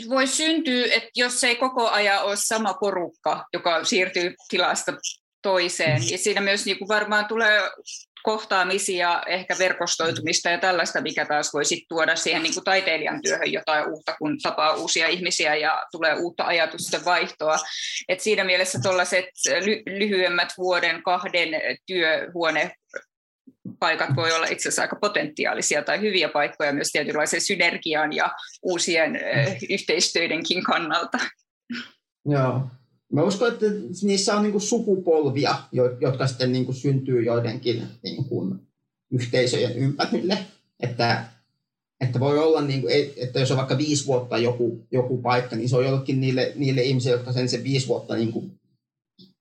voi 0.10 0.28
syntyä, 0.28 0.86
että 0.86 1.10
jos 1.16 1.44
ei 1.44 1.56
koko 1.56 1.90
ajan 1.90 2.24
ole 2.24 2.36
sama 2.36 2.74
porukka, 2.74 3.46
joka 3.54 3.84
siirtyy 3.84 4.36
tilasta 4.50 4.92
toiseen, 5.46 6.02
niin 6.02 6.20
siinä 6.20 6.42
myös 6.42 6.66
niin 6.66 6.80
kuin 6.80 6.88
varmaan 6.88 7.26
tulee 7.26 7.62
kohtaamisia, 8.24 9.22
ehkä 9.28 9.56
verkostoitumista 9.60 10.50
ja 10.50 10.58
tällaista, 10.58 11.02
mikä 11.02 11.26
taas 11.26 11.54
voi 11.54 11.66
sitten 11.66 11.86
tuoda 11.90 12.16
siihen 12.16 12.44
niin 12.44 12.54
kuin 12.54 12.64
taiteilijan 12.64 13.22
työhön 13.22 13.52
jotain 13.52 13.90
uutta, 13.90 14.16
kun 14.20 14.38
tapaa 14.44 14.74
uusia 14.74 15.08
ihmisiä 15.08 15.56
ja 15.56 15.84
tulee 15.92 16.16
uutta 16.16 16.44
ajatusten 16.44 17.06
vaihtoa. 17.06 17.58
Et 18.08 18.20
siinä 18.20 18.44
mielessä 18.44 18.80
tuollaiset 18.84 19.26
ly- 19.60 19.84
lyhyemmät 20.00 20.54
vuoden, 20.58 21.04
kahden 21.04 21.50
työhuone 21.86 22.72
paikat 23.80 24.10
voi 24.16 24.32
olla 24.32 24.46
itse 24.46 24.70
asiassa 24.70 24.82
aika 24.82 24.96
potentiaalisia 25.02 25.84
tai 25.84 26.02
hyviä 26.02 26.30
paikkoja 26.30 26.74
myös 26.74 26.92
tietynlaisen 26.92 27.42
synergian 27.42 28.14
ja 28.14 28.32
uusien 28.64 29.20
yhteistyöidenkin 29.70 30.64
kannalta. 30.64 31.18
Joo, 32.26 32.62
Mä 33.16 33.24
uskon, 33.24 33.54
että 33.54 33.66
niissä 34.02 34.36
on 34.36 34.44
niin 34.44 34.52
kuin 34.52 34.62
sukupolvia, 34.62 35.56
jotka 36.02 36.28
sitten 36.28 36.52
niin 36.52 36.66
kuin 36.66 36.76
syntyy 36.76 37.24
joidenkin 37.24 37.84
niin 38.04 38.26
kuin 38.26 38.60
yhteisöjen 39.12 39.76
ympärille. 39.76 40.38
Että, 40.80 41.26
että 42.02 42.20
voi 42.20 42.40
olla, 42.40 42.62
niin 42.62 42.82
kuin, 42.82 42.94
että 43.18 43.40
jos 43.40 43.52
on 43.52 43.58
vaikka 43.58 43.78
viisi 43.78 44.08
vuotta 44.08 44.38
joku, 44.38 44.88
joku 44.92 45.18
paikka, 45.18 45.56
niin 45.56 45.70
se 45.70 45.76
on 45.76 45.86
jollekin 45.86 46.22
niille, 46.22 46.52
niille 46.56 46.82
ihmisille, 46.82 47.16
jotka 47.16 47.32
sen, 47.32 47.50
sen 47.50 47.64
viisi 47.64 47.88
vuotta 47.88 48.16
niin 48.16 48.32
kuin 48.32 48.52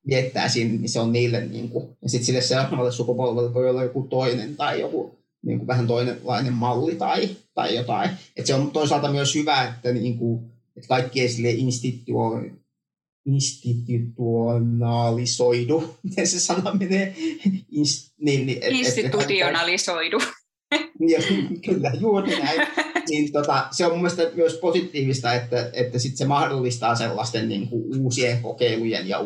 viettää 0.06 0.48
siinä, 0.48 0.70
niin 0.70 0.88
se 0.88 1.00
on 1.00 1.12
niille. 1.12 1.46
Niin 1.46 1.68
kuin, 1.68 1.88
ja 2.02 2.08
sitten 2.08 2.26
sille 2.26 2.40
seuraavalle 2.40 2.92
sukupolvelle 2.92 3.54
voi 3.54 3.70
olla 3.70 3.82
joku 3.82 4.02
toinen 4.02 4.56
tai 4.56 4.80
joku 4.80 5.18
niin 5.42 5.58
kuin 5.58 5.66
vähän 5.66 5.86
toinenlainen 5.86 6.52
malli 6.52 6.94
tai, 6.94 7.28
tai 7.54 7.76
jotain. 7.76 8.10
Et 8.36 8.46
se 8.46 8.54
on 8.54 8.70
toisaalta 8.70 9.12
myös 9.12 9.34
hyvä, 9.34 9.68
että, 9.68 9.92
niin 9.92 10.18
kuin, 10.18 10.44
että 10.76 10.88
kaikki 10.88 11.20
ei 11.20 11.28
sille 11.28 11.50
instituo, 11.50 12.40
institutionalisoidu, 13.26 15.94
miten 16.02 16.26
se 16.26 16.40
sana 16.40 16.74
menee? 16.74 17.14
Inst, 17.70 18.12
niin, 18.20 18.46
niin, 18.46 18.58
et, 18.62 18.72
Institutionalisoidu. 18.72 20.18
Ja, 21.08 21.18
kyllä, 21.64 21.92
juuri 22.00 22.38
näin. 22.38 22.60
niin, 23.10 23.32
tota, 23.32 23.66
se 23.70 23.86
on 23.86 23.92
mun 23.92 24.00
mielestä 24.00 24.30
myös 24.34 24.54
positiivista, 24.54 25.34
että, 25.34 25.70
että 25.72 25.98
sit 25.98 26.16
se 26.16 26.24
mahdollistaa 26.24 26.94
sellaisten 26.94 27.48
niin 27.48 27.68
kuin, 27.68 28.00
uusien 28.00 28.42
kokeilujen 28.42 29.08
ja, 29.08 29.20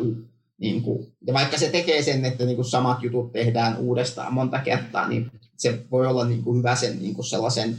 niin 0.57 0.81
kuin, 0.81 1.07
ja 1.27 1.33
vaikka 1.33 1.57
se 1.57 1.69
tekee 1.69 2.03
sen, 2.03 2.25
että 2.25 2.45
niin 2.45 2.55
kuin, 2.55 2.65
samat 2.65 3.03
jutut 3.03 3.31
tehdään 3.31 3.77
uudestaan 3.77 4.33
monta 4.33 4.59
kertaa, 4.59 5.07
niin 5.07 5.31
se 5.57 5.79
voi 5.91 6.07
olla 6.07 6.25
niin 6.25 6.43
kuin, 6.43 6.57
hyvä 6.57 6.75
sen 6.75 7.01
niin 7.01 7.15
kuin, 7.15 7.25
sellaisen 7.25 7.77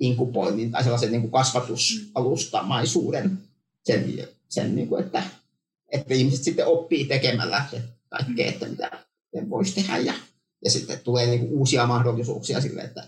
inkupoinnin 0.00 0.70
tai 0.70 0.82
sellaisen 0.82 1.12
niin 1.12 1.22
kuin 1.22 1.32
kasvatusalustamaisuuden 1.32 3.38
sen, 3.84 4.28
sen 4.48 4.76
niin 4.76 4.88
kuin, 4.88 5.04
että 5.04 5.22
että 5.92 6.14
ihmiset 6.14 6.44
sitten 6.44 6.66
oppii 6.66 7.04
tekemällä 7.04 7.64
kaikkea, 8.08 8.48
että 8.48 8.66
mitä 8.66 8.90
voisi 9.50 9.74
tehdä 9.74 9.98
ja, 9.98 10.14
ja 10.64 10.70
sitten 10.70 11.00
tulee 11.00 11.26
niin 11.26 11.40
kuin 11.40 11.52
uusia 11.52 11.86
mahdollisuuksia 11.86 12.60
sille, 12.60 12.82
että, 12.82 13.04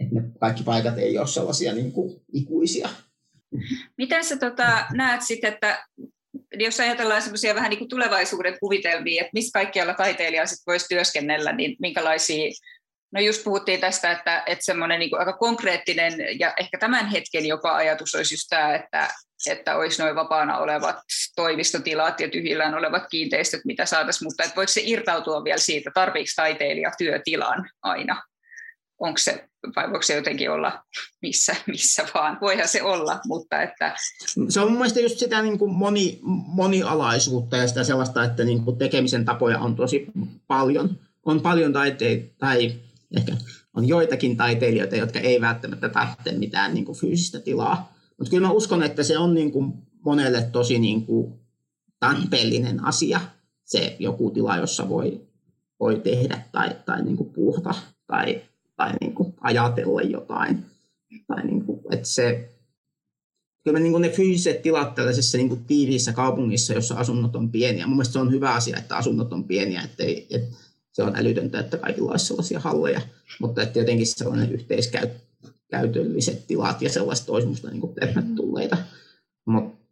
että 0.00 0.14
ne 0.14 0.22
kaikki 0.40 0.62
paikat 0.62 0.98
ei 0.98 1.18
ole 1.18 1.26
sellaisia 1.26 1.72
niin 1.72 1.92
kuin 1.92 2.20
ikuisia. 2.32 2.88
Miten 3.98 4.24
sä 4.24 4.36
tota, 4.36 4.86
näet 4.92 5.22
sitten, 5.22 5.52
että 5.52 5.84
jos 6.54 6.80
ajatellaan 6.80 7.22
semmoisia 7.22 7.54
vähän 7.54 7.70
niin 7.70 7.78
kuin 7.78 7.88
tulevaisuuden 7.88 8.56
kuvitelmia, 8.60 9.20
että 9.20 9.30
missä 9.34 9.58
kaikkialla 9.58 9.94
taiteilija 9.94 10.46
sitten 10.46 10.72
voisi 10.72 10.88
työskennellä, 10.88 11.52
niin 11.52 11.76
minkälaisia 11.80 12.50
No 13.12 13.20
just 13.20 13.44
puhuttiin 13.44 13.80
tästä, 13.80 14.12
että, 14.12 14.42
että 14.46 14.64
semmoinen 14.64 15.00
niin 15.00 15.18
aika 15.18 15.32
konkreettinen 15.32 16.14
ja 16.38 16.54
ehkä 16.60 16.78
tämän 16.78 17.08
hetken 17.08 17.46
jopa 17.46 17.76
ajatus 17.76 18.14
olisi 18.14 18.34
just 18.34 18.46
tämä, 18.50 18.74
että, 18.74 19.08
että 19.50 19.76
olisi 19.76 20.02
noin 20.02 20.14
vapaana 20.14 20.58
olevat 20.58 20.96
toimistotilat 21.36 22.20
ja 22.20 22.28
tyhjillään 22.28 22.74
olevat 22.74 23.02
kiinteistöt, 23.10 23.60
mitä 23.64 23.86
saataisiin, 23.86 24.26
mutta 24.26 24.42
että 24.42 24.56
voiko 24.56 24.72
se 24.72 24.80
irtautua 24.84 25.44
vielä 25.44 25.58
siitä, 25.58 25.90
tarviiko 25.94 26.30
taiteilija 26.36 26.92
työtilan 26.98 27.70
aina? 27.82 28.22
Onko 28.98 29.18
se, 29.18 29.48
vai 29.76 29.90
voiko 29.90 30.02
se 30.02 30.16
jotenkin 30.16 30.50
olla 30.50 30.84
missä, 31.22 31.56
missä 31.66 32.06
vaan? 32.14 32.38
Voihan 32.40 32.68
se 32.68 32.82
olla, 32.82 33.20
mutta 33.26 33.62
että... 33.62 33.94
Se 34.48 34.60
on 34.60 34.68
mun 34.68 34.78
mielestä 34.78 35.00
just 35.00 35.18
sitä 35.18 35.42
niin 35.42 35.58
kuin 35.58 35.72
moni, 35.72 36.18
monialaisuutta 36.46 37.56
ja 37.56 37.68
sitä 37.68 37.84
sellaista, 37.84 38.24
että 38.24 38.44
niin 38.44 38.64
kuin 38.64 38.78
tekemisen 38.78 39.24
tapoja 39.24 39.58
on 39.58 39.76
tosi 39.76 40.06
paljon. 40.46 40.98
On 41.24 41.40
paljon 41.40 41.72
taiteita, 41.72 42.34
tai 42.38 42.74
ehkä 43.16 43.32
on 43.76 43.88
joitakin 43.88 44.36
taiteilijoita, 44.36 44.96
jotka 44.96 45.18
ei 45.18 45.40
välttämättä 45.40 45.88
tarvitse 45.88 46.32
mitään 46.32 46.74
niin 46.74 46.84
kuin 46.84 46.98
fyysistä 46.98 47.40
tilaa. 47.40 47.91
Mutta 48.22 48.30
kyllä 48.30 48.46
mä 48.46 48.52
uskon, 48.52 48.82
että 48.82 49.02
se 49.02 49.18
on 49.18 49.34
niin 49.34 49.52
kuin 49.52 49.72
monelle 50.04 50.42
tosi 50.42 50.78
niin 50.78 51.06
kuin 51.06 51.32
tarpeellinen 52.00 52.84
asia, 52.84 53.20
se 53.64 53.96
joku 53.98 54.30
tila, 54.30 54.56
jossa 54.56 54.88
voi, 54.88 55.20
voi 55.80 56.00
tehdä 56.00 56.44
tai, 56.52 56.70
tai 56.86 57.02
niin 57.02 57.16
kuin 57.16 57.30
puhta 57.30 57.74
tai, 58.06 58.42
tai 58.76 58.92
niin 59.00 59.14
kuin 59.14 59.34
ajatella 59.40 60.02
jotain. 60.02 60.64
Tai 61.26 61.44
niin 61.44 61.64
kuin, 61.64 61.80
että 61.90 62.08
se, 62.08 62.50
kyllä 63.64 63.78
niin 63.78 63.92
kuin 63.92 64.02
ne 64.02 64.08
fyysiset 64.08 64.62
tilat 64.62 64.94
tällaisessa 64.94 65.38
niin 65.38 65.48
kuin 65.48 65.64
tiiviissä 65.64 66.12
kaupungissa, 66.12 66.72
jossa 66.72 66.94
asunnot 66.94 67.36
on 67.36 67.50
pieniä. 67.50 67.86
Mun 67.86 68.04
se 68.04 68.18
on 68.18 68.32
hyvä 68.32 68.54
asia, 68.54 68.78
että 68.78 68.96
asunnot 68.96 69.32
on 69.32 69.44
pieniä, 69.44 69.82
ettei, 69.82 70.26
että 70.30 70.56
se 70.92 71.02
on 71.02 71.16
älytöntä, 71.16 71.60
että 71.60 71.76
kaikilla 71.76 72.10
olisi 72.10 72.26
sellaisia 72.26 72.60
halleja, 72.60 73.00
mutta 73.40 73.62
että 73.62 73.78
jotenkin 73.78 74.06
sellainen 74.06 74.50
yhteiskäytölliset 75.72 76.46
tilat 76.46 76.82
ja 76.82 76.90
sellaiset 76.90 77.28
olisi 77.28 77.46
minusta 77.46 77.70
niin 77.70 77.94
tervetulleita. 77.94 78.76
Mutta 79.46 79.82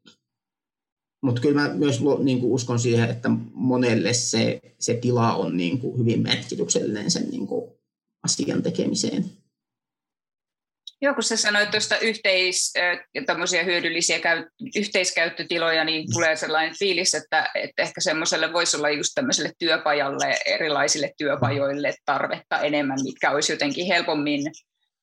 mut 1.23 1.41
kyllä 1.41 1.61
mä 1.61 1.75
myös 1.75 2.01
niin 2.23 2.41
kuin 2.41 2.53
uskon 2.53 2.79
siihen, 2.79 3.11
että 3.11 3.29
monelle 3.53 4.13
se, 4.13 4.61
se 4.79 4.95
tila 4.95 5.35
on 5.35 5.57
niin 5.57 5.79
kuin 5.79 5.99
hyvin 5.99 6.23
merkityksellinen 6.23 7.11
sen 7.11 7.31
niin 7.31 7.47
kuin 7.47 7.73
asian 8.23 8.63
tekemiseen. 8.63 9.25
Joo, 11.03 11.15
kun 11.15 11.23
sä 11.23 11.37
sanoit 11.37 11.71
tuosta 11.71 11.99
yhteis, 11.99 12.73
hyödyllisiä 13.65 14.19
käy, 14.19 14.45
yhteiskäyttötiloja, 14.77 15.85
niin 15.85 16.13
tulee 16.13 16.37
sellainen 16.37 16.75
fiilis, 16.79 17.15
että, 17.15 17.51
että 17.55 17.83
ehkä 17.83 18.01
semmoiselle 18.01 18.53
voisi 18.53 18.77
olla 18.77 18.91
just 18.91 19.11
tämmöiselle 19.15 19.53
työpajalle, 19.59 20.39
erilaisille 20.47 21.13
työpajoille 21.19 21.95
tarvetta 22.05 22.61
enemmän, 22.61 22.99
mitkä 23.03 23.31
olisi 23.31 23.53
jotenkin 23.53 23.87
helpommin 23.87 24.43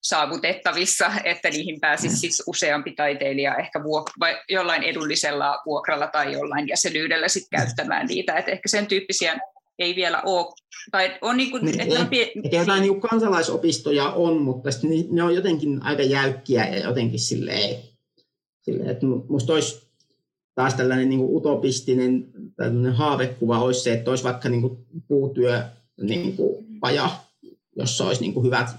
saavutettavissa, 0.03 1.11
että 1.23 1.49
niihin 1.49 1.79
pääsisi 1.79 2.15
mm. 2.15 2.19
siis 2.19 2.43
useampi 2.47 2.91
taiteilija 2.91 3.55
ehkä 3.55 3.79
vuok- 3.79 4.13
vai 4.19 4.41
jollain 4.49 4.83
edullisella 4.83 5.57
vuokralla 5.65 6.07
tai 6.07 6.33
jollain 6.33 6.67
jäsenyydellä 6.67 7.27
sitten 7.27 7.59
käyttämään 7.59 8.07
niitä. 8.07 8.33
Että 8.33 8.51
ehkä 8.51 8.69
sen 8.69 8.87
tyyppisiä 8.87 9.39
ei 9.79 9.95
vielä 9.95 10.21
ole. 10.21 10.53
Tai 10.91 11.17
on 11.21 11.37
niin 11.37 11.51
kuin, 11.51 11.65
ne, 11.65 11.83
että 11.83 11.99
on 11.99 12.07
pie- 12.07 12.31
että 12.43 12.57
jotain 12.57 12.81
niin 12.81 13.01
kansalaisopistoja 13.01 14.09
on, 14.09 14.41
mutta 14.41 14.69
ne 15.11 15.23
on 15.23 15.35
jotenkin 15.35 15.83
aika 15.83 16.03
jäykkiä 16.03 16.67
ja 16.67 16.77
jotenkin 16.77 17.19
silleen, 17.19 17.79
silleen 18.61 18.89
että 18.89 19.05
musta 19.29 19.53
olisi 19.53 19.87
taas 20.55 20.73
tällainen 20.73 21.09
niin 21.09 21.19
kuin 21.19 21.35
utopistinen 21.35 22.27
tällainen 22.55 22.93
haavekuva 22.93 23.59
olisi 23.59 23.81
se, 23.81 23.93
että 23.93 24.09
olisi 24.09 24.23
vaikka 24.23 24.49
niin 24.49 24.61
kuin 24.61 24.77
puutyö 25.07 25.63
niin 26.01 26.35
kuin 26.35 26.65
paja, 26.79 27.09
jossa 27.75 28.05
olisi 28.05 28.21
niin 28.21 28.33
kuin 28.33 28.45
hyvät 28.45 28.69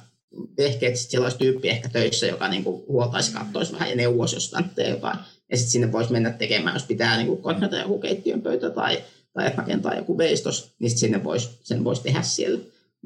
vehkeet, 0.58 0.96
sitten 0.96 1.10
siellä 1.10 1.24
olisi 1.24 1.38
tyyppi 1.38 1.68
ehkä 1.68 1.88
töissä, 1.88 2.26
joka 2.26 2.48
niin 2.48 2.64
kuin 2.64 2.84
huoltaisi, 2.88 3.32
kattoisi 3.32 3.72
vähän 3.72 3.90
ja 3.90 3.96
neuvoisi, 3.96 4.36
jos 4.36 4.52
jotain. 4.88 5.18
Ja 5.50 5.56
sitten 5.56 5.72
sinne 5.72 5.92
voisi 5.92 6.12
mennä 6.12 6.30
tekemään, 6.30 6.76
jos 6.76 6.84
pitää 6.84 7.16
niin 7.16 7.26
kuin 7.26 7.42
korjata 7.42 7.76
joku 7.76 7.98
keittiön 7.98 8.42
pöytä 8.42 8.70
tai 8.70 9.02
tai 9.38 9.52
rakentaa 9.56 9.94
joku 9.94 10.18
veistos, 10.18 10.74
niin 10.78 10.90
sinne 10.90 11.24
vois, 11.24 11.58
sen 11.62 11.84
voisi 11.84 12.02
tehdä 12.02 12.22
siellä. 12.22 12.60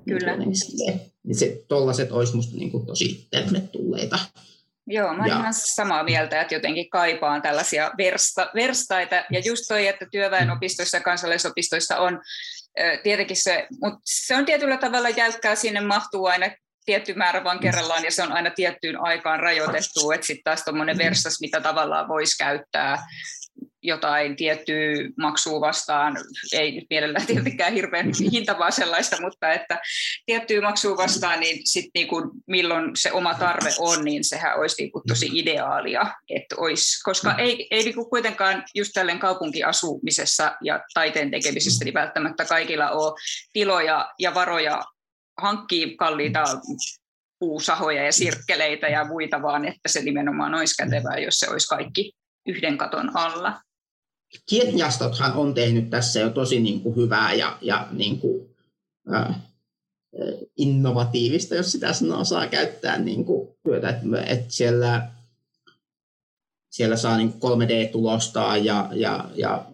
Kyllä. 0.09 0.37
Niin, 0.37 0.53
niin 1.25 1.35
se, 1.35 1.65
tollaset 1.69 2.13
olisi 2.13 2.37
musta 2.37 2.57
niin 2.57 2.71
kuin 2.71 2.87
tosi 2.87 3.27
tervetulleita. 3.31 4.19
Joo, 4.87 5.15
mä 5.15 5.23
olen 5.23 5.39
ihan 5.39 5.55
samaa 5.55 6.05
mieltä, 6.05 6.41
että 6.41 6.55
jotenkin 6.55 6.91
kaipaan 6.91 7.43
tällaisia 7.43 7.91
versta, 7.99 8.51
verstaita. 8.55 9.25
Ja 9.31 9.41
just 9.45 9.65
toi, 9.69 9.87
että 9.87 10.07
työväenopistoissa 10.11 10.97
ja 10.97 11.03
kansalaisopistoissa 11.03 11.99
on 11.99 12.21
tietenkin 13.03 13.37
se, 13.37 13.67
mutta 13.71 14.01
se 14.05 14.37
on 14.37 14.45
tietyllä 14.45 14.77
tavalla 14.77 15.09
jäykkää, 15.09 15.55
sinne 15.55 15.81
mahtuu 15.81 16.27
aina 16.27 16.51
tietty 16.85 17.15
määrä 17.15 17.45
vaan 17.45 17.61
kerrallaan 17.61 18.05
ja 18.05 18.11
se 18.11 18.23
on 18.23 18.33
aina 18.33 18.51
tiettyyn 18.51 19.01
aikaan 19.01 19.41
rajoitettu, 19.41 20.11
että 20.11 20.27
sitten 20.27 20.45
taas 20.45 20.65
tuommoinen 20.65 20.99
verstas, 20.99 21.41
mitä 21.41 21.61
tavallaan 21.61 22.09
voisi 22.09 22.39
käyttää 22.39 22.99
jotain 23.83 24.37
tiettyä 24.37 24.95
maksua 25.19 25.61
vastaan, 25.61 26.17
ei 26.53 26.73
nyt 26.73 26.85
mielellään 26.91 27.27
tietenkään 27.27 27.73
hirveän 27.73 28.13
hintavaa 28.33 28.71
sellaista, 28.71 29.21
mutta 29.21 29.53
että 29.53 29.81
tiettyä 30.27 30.61
maksua 30.61 30.97
vastaan, 30.97 31.41
niin 31.41 31.61
sitten 31.65 31.91
niinku, 31.95 32.31
milloin 32.47 32.97
se 32.97 33.13
oma 33.13 33.35
tarve 33.35 33.71
on, 33.79 34.05
niin 34.05 34.25
sehän 34.25 34.59
olisi 34.59 34.83
niinku 34.83 35.03
tosi 35.09 35.31
ideaalia, 35.33 36.07
että 36.29 36.55
olisi, 36.59 37.03
koska 37.03 37.35
ei, 37.39 37.69
ei 37.71 37.83
niinku 37.83 38.05
kuitenkaan 38.05 38.65
just 38.75 38.91
tälleen 38.95 39.19
kaupunkiasumisessa 39.19 40.57
ja 40.63 40.81
taiteen 40.95 41.31
tekemisessä 41.31 41.85
niin 41.85 41.95
välttämättä 41.95 42.45
kaikilla 42.45 42.91
ole 42.91 43.21
tiloja 43.53 44.11
ja 44.19 44.35
varoja 44.35 44.83
hankkii 45.41 45.97
kalliita 45.97 46.45
puusahoja 47.39 48.05
ja 48.05 48.13
sirkkeleitä 48.13 48.89
ja 48.89 49.05
muita, 49.05 49.43
vaan 49.43 49.65
että 49.65 49.89
se 49.89 50.03
nimenomaan 50.03 50.55
olisi 50.55 50.77
kätevää, 50.77 51.19
jos 51.19 51.41
se 51.41 51.51
olisi 51.51 51.69
kaikki 51.69 52.13
yhden 52.47 52.79
katon 52.79 53.17
alla. 53.17 53.61
Kietjastothan 54.49 55.33
on 55.33 55.55
tehnyt 55.55 55.91
tässä 55.91 56.21
jo 56.21 56.31
tosi 56.31 56.61
niin 56.61 56.81
kuin 56.81 56.97
hyvää 56.97 57.35
ja, 57.35 57.59
ja 57.61 57.89
niin 57.91 58.19
kuin, 58.19 58.57
äh, 59.15 59.37
innovatiivista, 60.57 61.55
jos 61.55 61.73
sitä 61.73 61.93
sanoo 61.93 62.25
saa 62.25 62.47
käyttää 62.47 62.99
niin 62.99 63.25
kuin 63.25 63.49
työtä. 63.65 63.89
Että 63.89 64.07
et 64.27 64.51
siellä, 64.51 65.11
siellä 66.71 66.97
saa 66.97 67.17
niin 67.17 67.33
3D-tulostaa 67.33 68.57
ja, 68.57 68.89
ja, 68.93 69.31
ja 69.35 69.65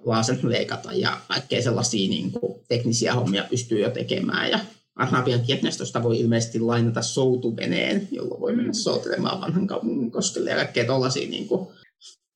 leikata 0.43 0.93
ja 0.93 1.21
kaikkea 1.29 1.63
sellaisia 1.63 2.09
niin 2.09 2.33
kuin 2.33 2.61
teknisiä 2.69 3.15
hommia 3.15 3.45
pystyy 3.51 3.81
jo 3.81 3.91
tekemään. 3.91 4.51
Ja 4.51 4.59
Arnabian 4.99 5.41
kietnestosta 5.41 6.03
voi 6.03 6.21
ilmeisesti 6.21 6.61
lainata 6.61 7.03
soutuveneen, 7.03 8.09
jolla 8.11 8.41
voi 8.41 8.57
mennä 8.57 8.71
mm. 8.71 8.75
soutelemaan 8.75 9.41
vanhan 9.41 9.67
kaupungin 9.67 10.11
koskelle 10.11 10.51
ja 10.51 10.57
kaikkea 10.57 10.85
tuollaisia 10.85 11.31
niin 11.31 11.49
kuin, 11.49 11.69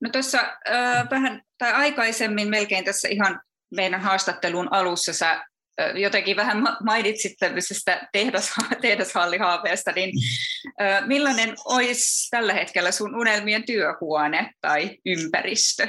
No 0.02 0.10
tuossa 0.10 0.38
äh, 0.70 1.10
vähän 1.10 1.42
tai 1.58 1.72
aikaisemmin 1.72 2.48
melkein 2.48 2.84
tässä 2.84 3.08
ihan 3.08 3.40
meidän 3.74 4.00
haastattelun 4.00 4.72
alussa 4.72 5.12
sä 5.12 5.30
äh, 5.30 5.96
jotenkin 5.96 6.36
vähän 6.36 6.62
mainitsit 6.84 7.32
tämmöisestä 7.38 8.08
tehdas, 8.12 8.52
tehdashallihaaveesta, 8.82 9.92
niin 9.92 10.10
äh, 10.80 11.06
millainen 11.06 11.54
olisi 11.64 12.30
tällä 12.30 12.52
hetkellä 12.52 12.92
sun 12.92 13.16
unelmien 13.16 13.66
työhuone 13.66 14.50
tai 14.60 14.98
ympäristö? 15.06 15.88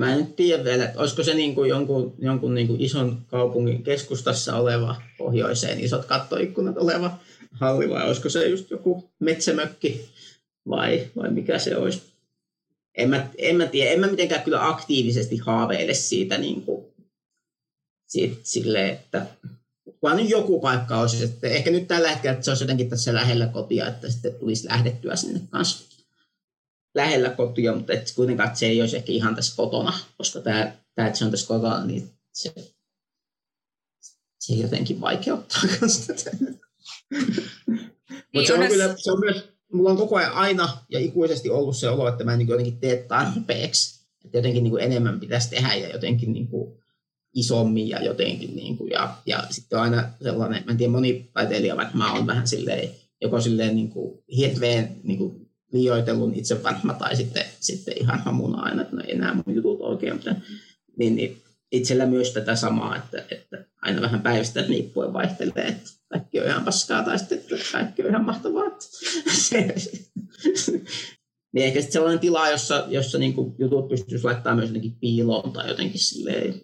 Mä 0.00 0.14
en 0.14 0.32
tiedä 0.32 0.64
vielä, 0.64 0.84
että 0.84 1.00
olisiko 1.00 1.22
se 1.22 1.34
niin 1.34 1.54
kuin 1.54 1.68
jonkun, 1.68 2.14
jonkun 2.18 2.54
niin 2.54 2.66
kuin 2.66 2.80
ison 2.80 3.18
kaupungin 3.26 3.82
keskustassa 3.82 4.56
oleva, 4.56 5.02
pohjoiseen 5.18 5.80
isot 5.80 6.04
kattoikkunat 6.04 6.78
oleva 6.78 7.18
halli, 7.52 7.90
vai 7.90 8.06
olisiko 8.06 8.28
se 8.28 8.48
just 8.48 8.70
joku 8.70 9.10
metsämökki 9.18 10.08
vai, 10.68 11.06
vai 11.16 11.30
mikä 11.30 11.58
se 11.58 11.76
olisi. 11.76 12.02
En 12.94 13.10
mä, 13.10 13.28
en 13.38 13.56
mä 13.56 13.66
tiedä, 13.66 13.90
en 13.90 14.00
mä 14.00 14.06
mitenkään 14.06 14.42
kyllä 14.42 14.68
aktiivisesti 14.68 15.36
haaveile 15.36 15.94
siitä, 15.94 16.38
niin 16.38 16.62
kuin, 16.62 16.86
siitä 18.06 18.36
sille, 18.42 18.88
että 18.88 19.26
vaan 20.02 20.16
nyt 20.16 20.30
joku 20.30 20.60
paikka 20.60 20.98
olisi. 20.98 21.24
Että 21.24 21.48
ehkä 21.48 21.70
nyt 21.70 21.88
tällä 21.88 22.08
hetkellä 22.08 22.32
että 22.32 22.44
se 22.44 22.50
olisi 22.50 22.64
jotenkin 22.64 22.90
tässä 22.90 23.14
lähellä 23.14 23.46
kotia, 23.46 23.88
että 23.88 24.10
sitten 24.10 24.34
tulisi 24.34 24.68
lähdettyä 24.68 25.16
sinne 25.16 25.40
kanssa 25.50 25.89
lähellä 26.94 27.30
kotia, 27.30 27.74
mutta 27.74 27.92
et 27.92 28.12
kuitenkaan 28.16 28.46
että 28.46 28.58
se 28.58 28.66
ei 28.66 28.80
olisi 28.80 28.96
ehkä 28.96 29.12
ihan 29.12 29.34
tässä 29.34 29.56
kotona, 29.56 29.92
koska 30.18 30.40
tämä, 30.40 30.72
tämä 30.94 31.08
että 31.08 31.18
se 31.18 31.24
on 31.24 31.30
tässä 31.30 31.46
kotona, 31.46 31.84
niin 31.84 32.10
se, 32.32 32.54
se 34.40 34.54
jotenkin 34.54 35.00
vaikeuttaa 35.00 35.60
tätä. 36.06 36.30
Mutta 38.34 38.46
se 38.46 38.54
on, 38.54 38.68
kyllä, 38.68 38.94
se 38.96 39.12
on 39.12 39.20
myös 39.20 39.50
mulla 39.72 39.90
on 39.90 39.96
koko 39.96 40.16
ajan 40.16 40.32
aina 40.32 40.68
ja 40.88 40.98
ikuisesti 40.98 41.50
ollut 41.50 41.76
se 41.76 41.88
olo, 41.88 42.08
että 42.08 42.24
mä 42.24 42.32
en 42.32 42.38
niin 42.38 42.48
jotenkin 42.48 42.80
tee 42.80 42.96
tarpeeksi 42.96 44.00
Että 44.24 44.38
jotenkin 44.38 44.64
niin 44.64 44.80
enemmän 44.80 45.20
pitäisi 45.20 45.50
tehdä 45.50 45.74
ja 45.74 45.88
jotenkin 45.88 46.32
niin 46.32 46.48
kuin 46.48 46.80
isommin 47.34 47.88
ja 47.88 48.04
jotenkin. 48.04 48.56
Niin 48.56 48.76
kuin, 48.76 48.90
ja, 48.90 49.16
ja 49.26 49.44
sitten 49.50 49.78
on 49.78 49.84
aina 49.84 50.08
sellainen, 50.22 50.62
mä 50.64 50.70
en 50.70 50.76
tiedä, 50.76 50.92
moni 50.92 51.30
taiteilija 51.32 51.76
varmaan 51.76 52.18
on 52.18 52.26
vähän 52.26 52.48
silleen, 52.48 52.90
joko 53.20 53.40
silleen 53.40 53.76
niin 53.76 53.90
kuin 53.90 54.22
hirveän 54.36 54.96
niin 55.02 55.18
kuin 55.18 55.39
liioitellun 55.72 56.34
itse 56.34 56.62
varma 56.62 56.94
tai 56.94 57.16
sitten, 57.16 57.44
sitten 57.60 57.94
ihan 58.00 58.18
hamuna 58.18 58.62
aina, 58.62 58.82
että 58.82 58.96
no 58.96 59.02
ei 59.02 59.14
enää 59.14 59.34
mun 59.34 59.54
jutut 59.54 59.80
oikein, 59.80 60.12
mutta 60.12 60.34
niin, 60.96 61.16
niin 61.16 61.42
itsellä 61.72 62.06
myös 62.06 62.32
tätä 62.32 62.56
samaa, 62.56 62.96
että, 62.96 63.24
että 63.30 63.64
aina 63.82 64.00
vähän 64.00 64.20
päivästä 64.20 64.62
riippuen 64.62 65.12
vaihtelee, 65.12 65.66
että 65.68 65.90
kaikki 66.08 66.40
on 66.40 66.46
ihan 66.46 66.64
paskaa 66.64 67.02
tai 67.02 67.18
sitten 67.18 67.38
että 67.38 67.56
kaikki 67.72 68.02
on 68.02 68.08
ihan 68.08 68.24
mahtavaa. 68.24 68.64
niin 71.52 71.66
ehkä 71.66 71.80
sitten 71.80 71.92
sellainen 71.92 72.20
tila, 72.20 72.50
jossa, 72.50 72.84
jossa 72.88 73.18
niin 73.18 73.34
kuin 73.34 73.54
jutut 73.58 73.88
pystyisi 73.88 74.24
laittamaan 74.24 74.56
myös 74.56 74.68
jotenkin 74.68 74.96
piiloon 75.00 75.52
tai 75.52 75.68
jotenkin 75.68 76.00
silleen, 76.00 76.60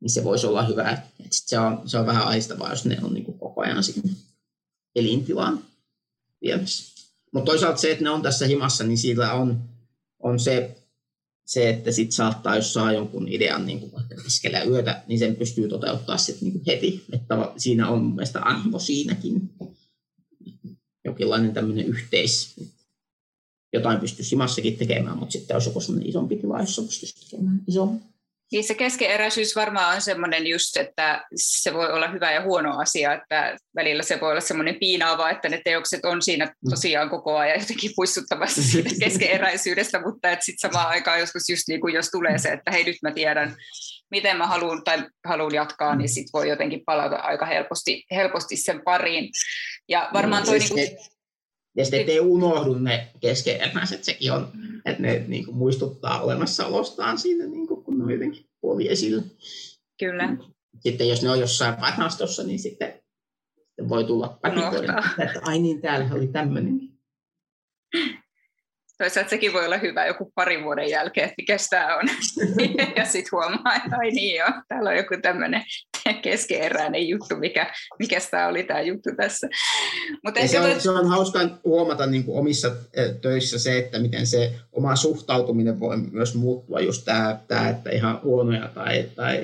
niin 0.00 0.10
se 0.10 0.24
voisi 0.24 0.46
olla 0.46 0.66
hyvä. 0.66 0.90
Että 0.90 1.08
sit 1.30 1.48
se, 1.48 1.58
on, 1.58 1.88
se 1.88 1.98
on 1.98 2.06
vähän 2.06 2.26
aistavaa, 2.26 2.70
jos 2.70 2.84
ne 2.84 2.98
on 3.02 3.14
niin 3.14 3.24
kuin 3.24 3.38
koko 3.38 3.60
ajan 3.60 3.82
siinä 3.82 4.12
elintilaan 4.96 5.64
viemässä. 6.42 6.91
Mutta 7.32 7.50
toisaalta 7.50 7.80
se, 7.80 7.92
että 7.92 8.04
ne 8.04 8.10
on 8.10 8.22
tässä 8.22 8.46
himassa, 8.46 8.84
niin 8.84 8.98
siitä 8.98 9.32
on, 9.32 9.64
on 10.18 10.40
se, 10.40 10.76
se, 11.46 11.70
että 11.70 11.92
sit 11.92 12.12
saattaa, 12.12 12.56
jos 12.56 12.72
saa 12.72 12.92
jonkun 12.92 13.28
idean 13.28 13.66
niin 13.66 13.80
kuin 13.80 13.92
vaikka 13.92 14.14
keskellä 14.22 14.62
yötä, 14.62 15.02
niin 15.06 15.18
sen 15.18 15.36
pystyy 15.36 15.68
toteuttaa 15.68 16.18
sit 16.18 16.40
niin 16.40 16.52
kuin 16.52 16.62
heti. 16.66 17.04
Että 17.12 17.34
siinä 17.56 17.88
on 17.88 18.02
mun 18.02 18.14
mielestä 18.14 18.40
arvo 18.40 18.78
siinäkin. 18.78 19.50
Jokinlainen 21.04 21.54
tämmöinen 21.54 21.86
yhteis, 21.86 22.60
jotain 23.72 24.00
pystyisi 24.00 24.30
himassakin 24.30 24.76
tekemään, 24.76 25.18
mutta 25.18 25.32
sitten 25.32 25.54
olisi 25.54 25.68
joku 25.68 25.80
sellainen 25.80 26.08
isompi 26.08 26.36
tila, 26.36 26.60
jossa 26.60 26.82
pystyisi 26.82 27.30
tekemään 27.30 27.62
isompi. 27.68 28.11
Niin 28.52 28.64
se 28.64 28.74
keskeeräisyys 28.74 29.56
varmaan 29.56 29.94
on 29.94 30.00
semmoinen 30.00 30.46
just, 30.46 30.76
että 30.76 31.24
se 31.36 31.74
voi 31.74 31.92
olla 31.92 32.08
hyvä 32.08 32.32
ja 32.32 32.42
huono 32.42 32.78
asia, 32.78 33.14
että 33.14 33.56
välillä 33.76 34.02
se 34.02 34.20
voi 34.20 34.30
olla 34.30 34.40
semmoinen 34.40 34.76
piinaava, 34.80 35.30
että 35.30 35.48
ne 35.48 35.60
teokset 35.64 36.04
on 36.04 36.22
siinä 36.22 36.44
mm. 36.44 36.70
tosiaan 36.70 37.10
koko 37.10 37.36
ajan 37.36 37.60
jotenkin 37.60 37.90
puissuttamassa 37.96 38.62
siitä 38.72 38.90
keskeeräisyydestä, 39.00 40.00
mutta 40.00 40.30
että 40.30 40.44
sitten 40.44 40.70
samaan 40.70 40.88
aikaan 40.88 41.20
joskus 41.20 41.48
just 41.48 41.68
niin 41.68 41.80
kuin 41.80 41.94
jos 41.94 42.10
tulee 42.10 42.38
se, 42.38 42.48
että 42.48 42.70
hei 42.70 42.84
nyt 42.84 42.96
mä 43.02 43.12
tiedän, 43.12 43.56
miten 44.10 44.36
mä 44.36 44.46
haluan 44.46 44.84
tai 44.84 45.04
haluan 45.26 45.54
jatkaa, 45.54 45.96
niin 45.96 46.08
sitten 46.08 46.32
voi 46.32 46.48
jotenkin 46.48 46.82
palata 46.86 47.16
aika 47.16 47.46
helposti, 47.46 48.04
helposti 48.10 48.56
sen 48.56 48.80
pariin. 48.84 49.30
Ja 49.88 50.10
varmaan 50.12 50.44
toi... 50.44 50.58
Niin, 50.58 50.74
niin 50.74 50.96
kuin, 50.96 51.12
ja 51.76 51.84
sitten 51.84 52.00
ettei 52.00 52.20
unohdu 52.20 52.74
ne 52.74 53.08
keskeneräiset, 53.20 54.04
sekin 54.04 54.32
on, 54.32 54.48
että 54.84 55.02
ne 55.02 55.24
niin 55.28 55.44
kuin, 55.44 55.56
muistuttaa 55.56 56.20
olemassaolostaan 56.20 57.18
siinä, 57.18 57.46
niin 57.46 57.66
kuin, 57.66 57.81
ne 58.02 58.06
on 58.06 58.12
jotenkin 58.12 58.46
puoli 58.60 58.88
esillä. 58.88 59.22
Kyllä. 59.98 60.36
Sitten 60.80 61.08
jos 61.08 61.22
ne 61.22 61.30
on 61.30 61.40
jossain 61.40 61.80
varastossa, 61.80 62.42
niin 62.42 62.58
sitten, 62.58 63.02
sitten 63.56 63.88
voi 63.88 64.04
tulla 64.04 64.38
patikoida, 64.42 65.02
että 65.18 65.40
ai 65.42 65.58
niin, 65.58 65.80
täällä 65.80 66.14
oli 66.14 66.26
tämmöinen. 66.26 66.80
Toisaalta 68.98 69.30
sekin 69.30 69.52
voi 69.52 69.64
olla 69.64 69.76
hyvä 69.78 70.06
joku 70.06 70.32
parin 70.34 70.64
vuoden 70.64 70.90
jälkeen, 70.90 71.24
että 71.24 71.34
mikä 71.38 71.56
tämä 71.70 71.96
on. 71.96 72.08
ja 72.96 73.04
sitten 73.04 73.28
huomaa, 73.32 73.76
että 73.76 73.96
ai 74.00 74.10
niin 74.10 74.36
joo, 74.38 74.48
täällä 74.68 74.90
on 74.90 74.96
joku 74.96 75.14
tämmöinen 75.22 75.62
keskeeräinen 76.22 77.08
juttu, 77.08 77.36
mikä, 77.36 77.74
mikä 77.98 78.18
tämä 78.30 78.48
oli 78.48 78.64
tämä 78.64 78.80
juttu 78.80 79.10
tässä. 79.16 79.48
Mutta 80.24 80.46
se, 80.46 80.60
on, 80.60 80.80
se 80.80 80.90
on 80.90 81.08
hauska 81.08 81.38
huomata 81.64 82.06
niin 82.06 82.24
kuin 82.24 82.38
omissa 82.38 82.68
eh, 82.92 83.14
töissä 83.20 83.58
se, 83.58 83.78
että 83.78 83.98
miten 83.98 84.26
se 84.26 84.54
oma 84.72 84.96
suhtautuminen 84.96 85.80
voi 85.80 85.96
myös 85.96 86.34
muuttua. 86.34 86.80
Just 86.80 87.04
tämä, 87.04 87.40
tämä 87.48 87.68
että 87.68 87.90
ihan 87.90 88.20
huonoja 88.22 88.68
tai, 88.68 89.04
tai 89.16 89.40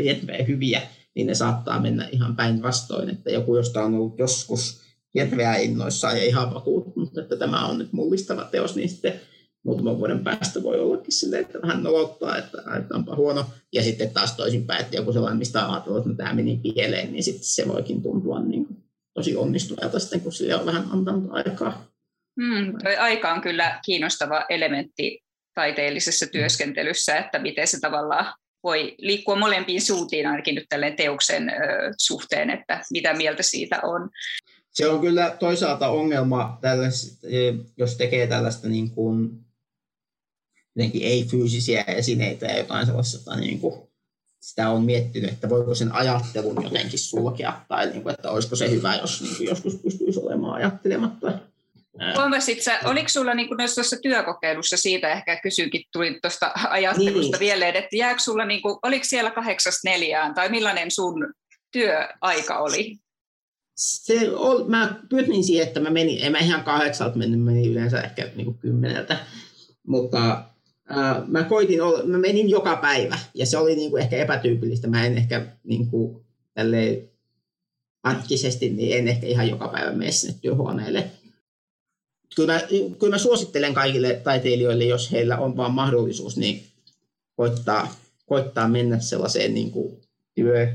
hyviä, 0.48 0.82
niin 1.14 1.26
ne 1.26 1.34
saattaa 1.34 1.80
mennä 1.80 2.08
ihan 2.12 2.36
päinvastoin. 2.36 3.10
Että 3.10 3.30
joku, 3.30 3.56
josta 3.56 3.84
on 3.84 3.94
ollut 3.94 4.18
joskus 4.18 4.80
hirveä 5.14 5.56
innoissaan 5.56 6.16
ja 6.16 6.24
ihan 6.24 6.54
vakuuttunut, 6.54 7.18
että 7.18 7.36
tämä 7.36 7.66
on 7.66 7.78
nyt 7.78 7.92
mullistava 7.92 8.44
teos, 8.44 8.76
niin 8.76 8.88
sitten 8.88 9.20
muutaman 9.68 9.98
vuoden 9.98 10.24
päästä 10.24 10.62
voi 10.62 10.80
ollakin 10.80 11.12
silleen, 11.12 11.42
että 11.42 11.62
vähän 11.62 11.82
nolottaa, 11.82 12.38
että, 12.38 12.58
että 12.78 12.94
onpa 12.94 13.16
huono. 13.16 13.46
Ja 13.72 13.82
sitten 13.82 14.10
taas 14.10 14.36
toisinpäin, 14.36 14.80
että 14.80 14.96
joku 14.96 15.12
sellainen, 15.12 15.38
mistä 15.38 15.72
ajatellut, 15.72 16.06
että 16.06 16.16
tämä 16.16 16.34
meni 16.34 16.60
pieleen, 16.62 17.12
niin 17.12 17.22
sitten 17.22 17.44
se 17.44 17.68
voikin 17.68 18.02
tuntua 18.02 18.40
niin 18.40 18.66
kuin 18.66 18.84
tosi 19.14 19.36
onnistuneelta 19.36 19.98
sitten, 19.98 20.20
kun 20.20 20.32
sille 20.32 20.54
on 20.54 20.66
vähän 20.66 20.84
antanut 20.92 21.30
aikaa. 21.30 21.86
Hmm, 22.40 22.78
toi 22.82 22.96
aika 22.96 23.32
on 23.32 23.40
kyllä 23.40 23.80
kiinnostava 23.84 24.44
elementti 24.48 25.20
taiteellisessa 25.54 26.26
työskentelyssä, 26.26 27.16
että 27.16 27.38
miten 27.38 27.66
se 27.66 27.80
tavallaan 27.80 28.34
voi 28.62 28.94
liikkua 28.98 29.36
molempiin 29.36 29.82
suuntiin 29.82 30.26
ainakin 30.26 30.54
nyt 30.54 30.66
tälleen 30.68 30.96
teoksen 30.96 31.48
ö, 31.48 31.54
suhteen, 31.98 32.50
että 32.50 32.80
mitä 32.90 33.14
mieltä 33.14 33.42
siitä 33.42 33.80
on. 33.82 34.10
Se 34.70 34.88
on 34.88 35.00
kyllä 35.00 35.36
toisaalta 35.38 35.88
ongelma, 35.88 36.58
jos 37.76 37.96
tekee 37.96 38.26
tällaista 38.26 38.68
niin 38.68 38.90
kuin 38.90 39.47
jotenkin 40.78 41.02
ei-fyysisiä 41.02 41.82
esineitä 41.82 42.46
ja 42.46 42.58
jotain 42.58 42.86
sellaista, 42.86 43.36
niin 43.36 43.60
kuin, 43.60 43.88
sitä 44.40 44.70
on 44.70 44.82
miettinyt, 44.82 45.30
että 45.30 45.48
voiko 45.48 45.74
sen 45.74 45.92
ajattelun 45.92 46.64
jotenkin 46.64 46.98
sulkea, 46.98 47.60
tai 47.68 47.86
niin 47.86 48.02
kuin, 48.02 48.14
että 48.14 48.30
olisiko 48.30 48.56
se 48.56 48.70
hyvä, 48.70 48.94
jos 48.94 49.22
niin 49.22 49.36
kuin 49.36 49.48
joskus 49.48 49.74
pystyisi 49.76 50.20
olemaan 50.20 50.54
ajattelematta. 50.54 51.32
Huomasit 52.16 52.62
sä, 52.62 52.78
oliko 52.84 53.08
sulla 53.08 53.34
niin 53.34 53.48
kuin 53.48 53.58
tuossa 53.74 53.96
työkokeilussa 54.02 54.76
siitä, 54.76 55.12
ehkä 55.12 55.40
kysynkin, 55.40 55.84
tuli 55.92 56.18
tuosta 56.22 56.52
ajattelusta 56.68 57.36
niin. 57.36 57.40
vielä, 57.40 57.68
että 57.68 57.96
jääkö 57.96 58.20
sulla, 58.20 58.44
niin 58.44 58.62
kuin, 58.62 58.78
oliko 58.82 59.04
siellä 59.04 59.30
kahdeksasta 59.30 59.80
neljään, 59.84 60.34
tai 60.34 60.48
millainen 60.48 60.90
sun 60.90 61.34
työaika 61.72 62.58
oli? 62.58 62.96
Se 63.76 64.30
oli, 64.32 64.68
mä 64.68 64.94
pyrin 65.08 65.44
siihen, 65.44 65.66
että 65.66 65.80
mä 65.80 65.90
menin, 65.90 66.18
en 66.22 66.32
mä 66.32 66.38
ihan 66.38 66.64
kahdeksalta 66.64 67.18
mennyt, 67.18 67.40
menin 67.40 67.70
yleensä 67.70 68.00
ehkä 68.00 68.30
niin 68.36 68.44
kuin 68.44 68.58
kymmeneltä, 68.58 69.18
mutta 69.86 70.44
mä 71.26 71.44
koitin 71.44 71.82
olla, 71.82 72.02
mä 72.02 72.18
menin 72.18 72.50
joka 72.50 72.76
päivä 72.76 73.18
ja 73.34 73.46
se 73.46 73.58
oli 73.58 73.76
niin 73.76 73.90
kuin 73.90 74.02
ehkä 74.02 74.16
epätyypillistä. 74.16 74.88
Mä 74.88 75.06
en 75.06 75.18
ehkä 75.18 75.46
niin 75.64 75.86
kuin, 75.86 76.24
tälleen 76.54 77.08
arkisesti, 78.02 78.70
niin 78.70 78.98
en 78.98 79.08
ehkä 79.08 79.26
ihan 79.26 79.48
joka 79.48 79.68
päivä 79.68 79.92
mene 79.92 80.12
sinne 80.12 80.34
työhuoneelle. 80.42 81.10
Kyllä 82.36 82.52
mä, 82.52 82.60
kyllä 82.98 83.14
mä 83.14 83.18
suosittelen 83.18 83.74
kaikille 83.74 84.20
taiteilijoille, 84.24 84.84
jos 84.84 85.12
heillä 85.12 85.38
on 85.38 85.56
vaan 85.56 85.74
mahdollisuus, 85.74 86.36
niin 86.36 86.62
koittaa, 87.36 87.94
koittaa 88.26 88.68
mennä 88.68 89.00
sellaiseen 89.00 89.54
niin 89.54 89.70
kuin 89.70 90.00
työ, 90.34 90.72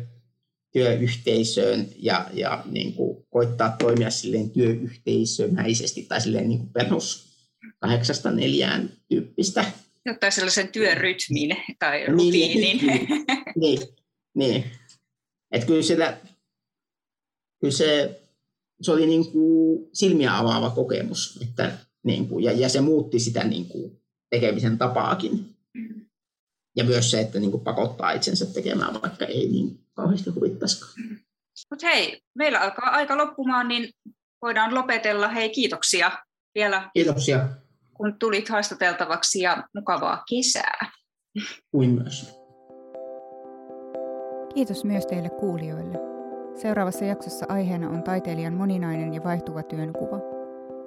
työyhteisöön 0.72 1.88
ja, 2.00 2.30
ja 2.34 2.64
niin 2.72 2.94
kuin 2.94 3.26
koittaa 3.30 3.76
toimia 3.80 4.10
silleen 4.10 4.50
työyhteisömäisesti 4.50 6.04
tai 6.04 6.22
silleen 6.22 6.50
niin 6.50 6.60
kuin 6.60 6.74
perus 6.74 7.34
kahdeksasta 7.80 8.32
neljään 8.32 8.90
tyyppistä 9.10 9.66
ottaa 10.12 10.32
sellaisen 10.32 10.68
työrytmin 10.68 11.58
tai 11.80 11.98
niin, 11.98 12.12
rutiinin. 12.12 12.78
Niin, 12.78 13.08
niin, 13.08 13.18
niin, 13.56 13.80
niin. 14.36 14.72
Että 15.52 15.68
kyllä, 15.68 15.82
siellä, 15.82 16.18
kyllä 17.62 17.74
se, 17.74 18.22
se 18.82 18.92
oli 18.92 19.06
niin 19.06 19.32
kuin 19.32 19.90
silmiä 19.94 20.38
avaava 20.38 20.70
kokemus, 20.70 21.40
että, 21.42 21.78
niin 22.04 22.28
kuin, 22.28 22.44
ja, 22.44 22.52
ja 22.52 22.70
se 22.70 22.82
muutti 22.82 23.20
sitä 23.20 23.44
niin 23.44 23.66
kuin 23.66 24.02
tekemisen 24.30 24.78
tapaakin. 24.78 25.56
Ja 26.76 26.84
myös 26.84 27.12
se, 27.12 27.20
että 27.20 27.40
niin 27.40 27.52
kuin 27.52 27.64
pakottaa 27.64 28.12
itsensä 28.12 28.46
tekemään, 28.46 29.02
vaikka 29.02 29.26
ei 29.26 29.48
niin 29.48 29.80
kauheasti 29.94 30.30
huvittaisikaan. 30.30 30.94
Mutta 31.70 31.88
hei, 31.88 32.22
meillä 32.36 32.60
alkaa 32.60 32.90
aika 32.90 33.18
loppumaan, 33.18 33.68
niin 33.68 33.90
voidaan 34.42 34.76
lopetella. 34.76 35.28
Hei, 35.28 35.50
kiitoksia 35.50 36.12
vielä. 36.56 36.90
Kiitoksia 36.94 37.50
kun 38.04 38.20
tulit 38.20 38.50
haastateltavaksi 38.50 39.42
ja 39.42 39.64
mukavaa 39.76 40.24
kesää. 40.30 40.92
Kuin 41.72 41.90
myös. 41.90 42.40
Kiitos 44.54 44.86
myös 44.86 45.06
teille 45.06 45.30
kuulijoille. 45.30 46.00
Seuraavassa 46.56 47.06
jaksossa 47.06 47.46
aiheena 47.50 47.90
on 47.90 48.04
taiteilijan 48.04 48.54
moninainen 48.54 49.14
ja 49.14 49.24
vaihtuva 49.24 49.64
työnkuva. 49.64 50.20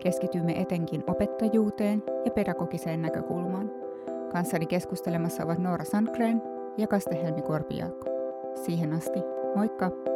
Keskitymme 0.02 0.60
etenkin 0.60 1.04
opettajuuteen 1.06 2.02
ja 2.24 2.30
pedagogiseen 2.30 3.02
näkökulmaan. 3.02 3.70
Kanssani 4.32 4.66
keskustelemassa 4.66 5.44
ovat 5.44 5.58
Noora 5.58 5.84
Sandgren 5.84 6.42
ja 6.78 6.86
Kaste 6.86 7.22
Helmi 7.22 7.42
Korpiaakko. 7.42 8.06
Siihen 8.64 8.92
asti, 8.92 9.20
moikka! 9.54 10.15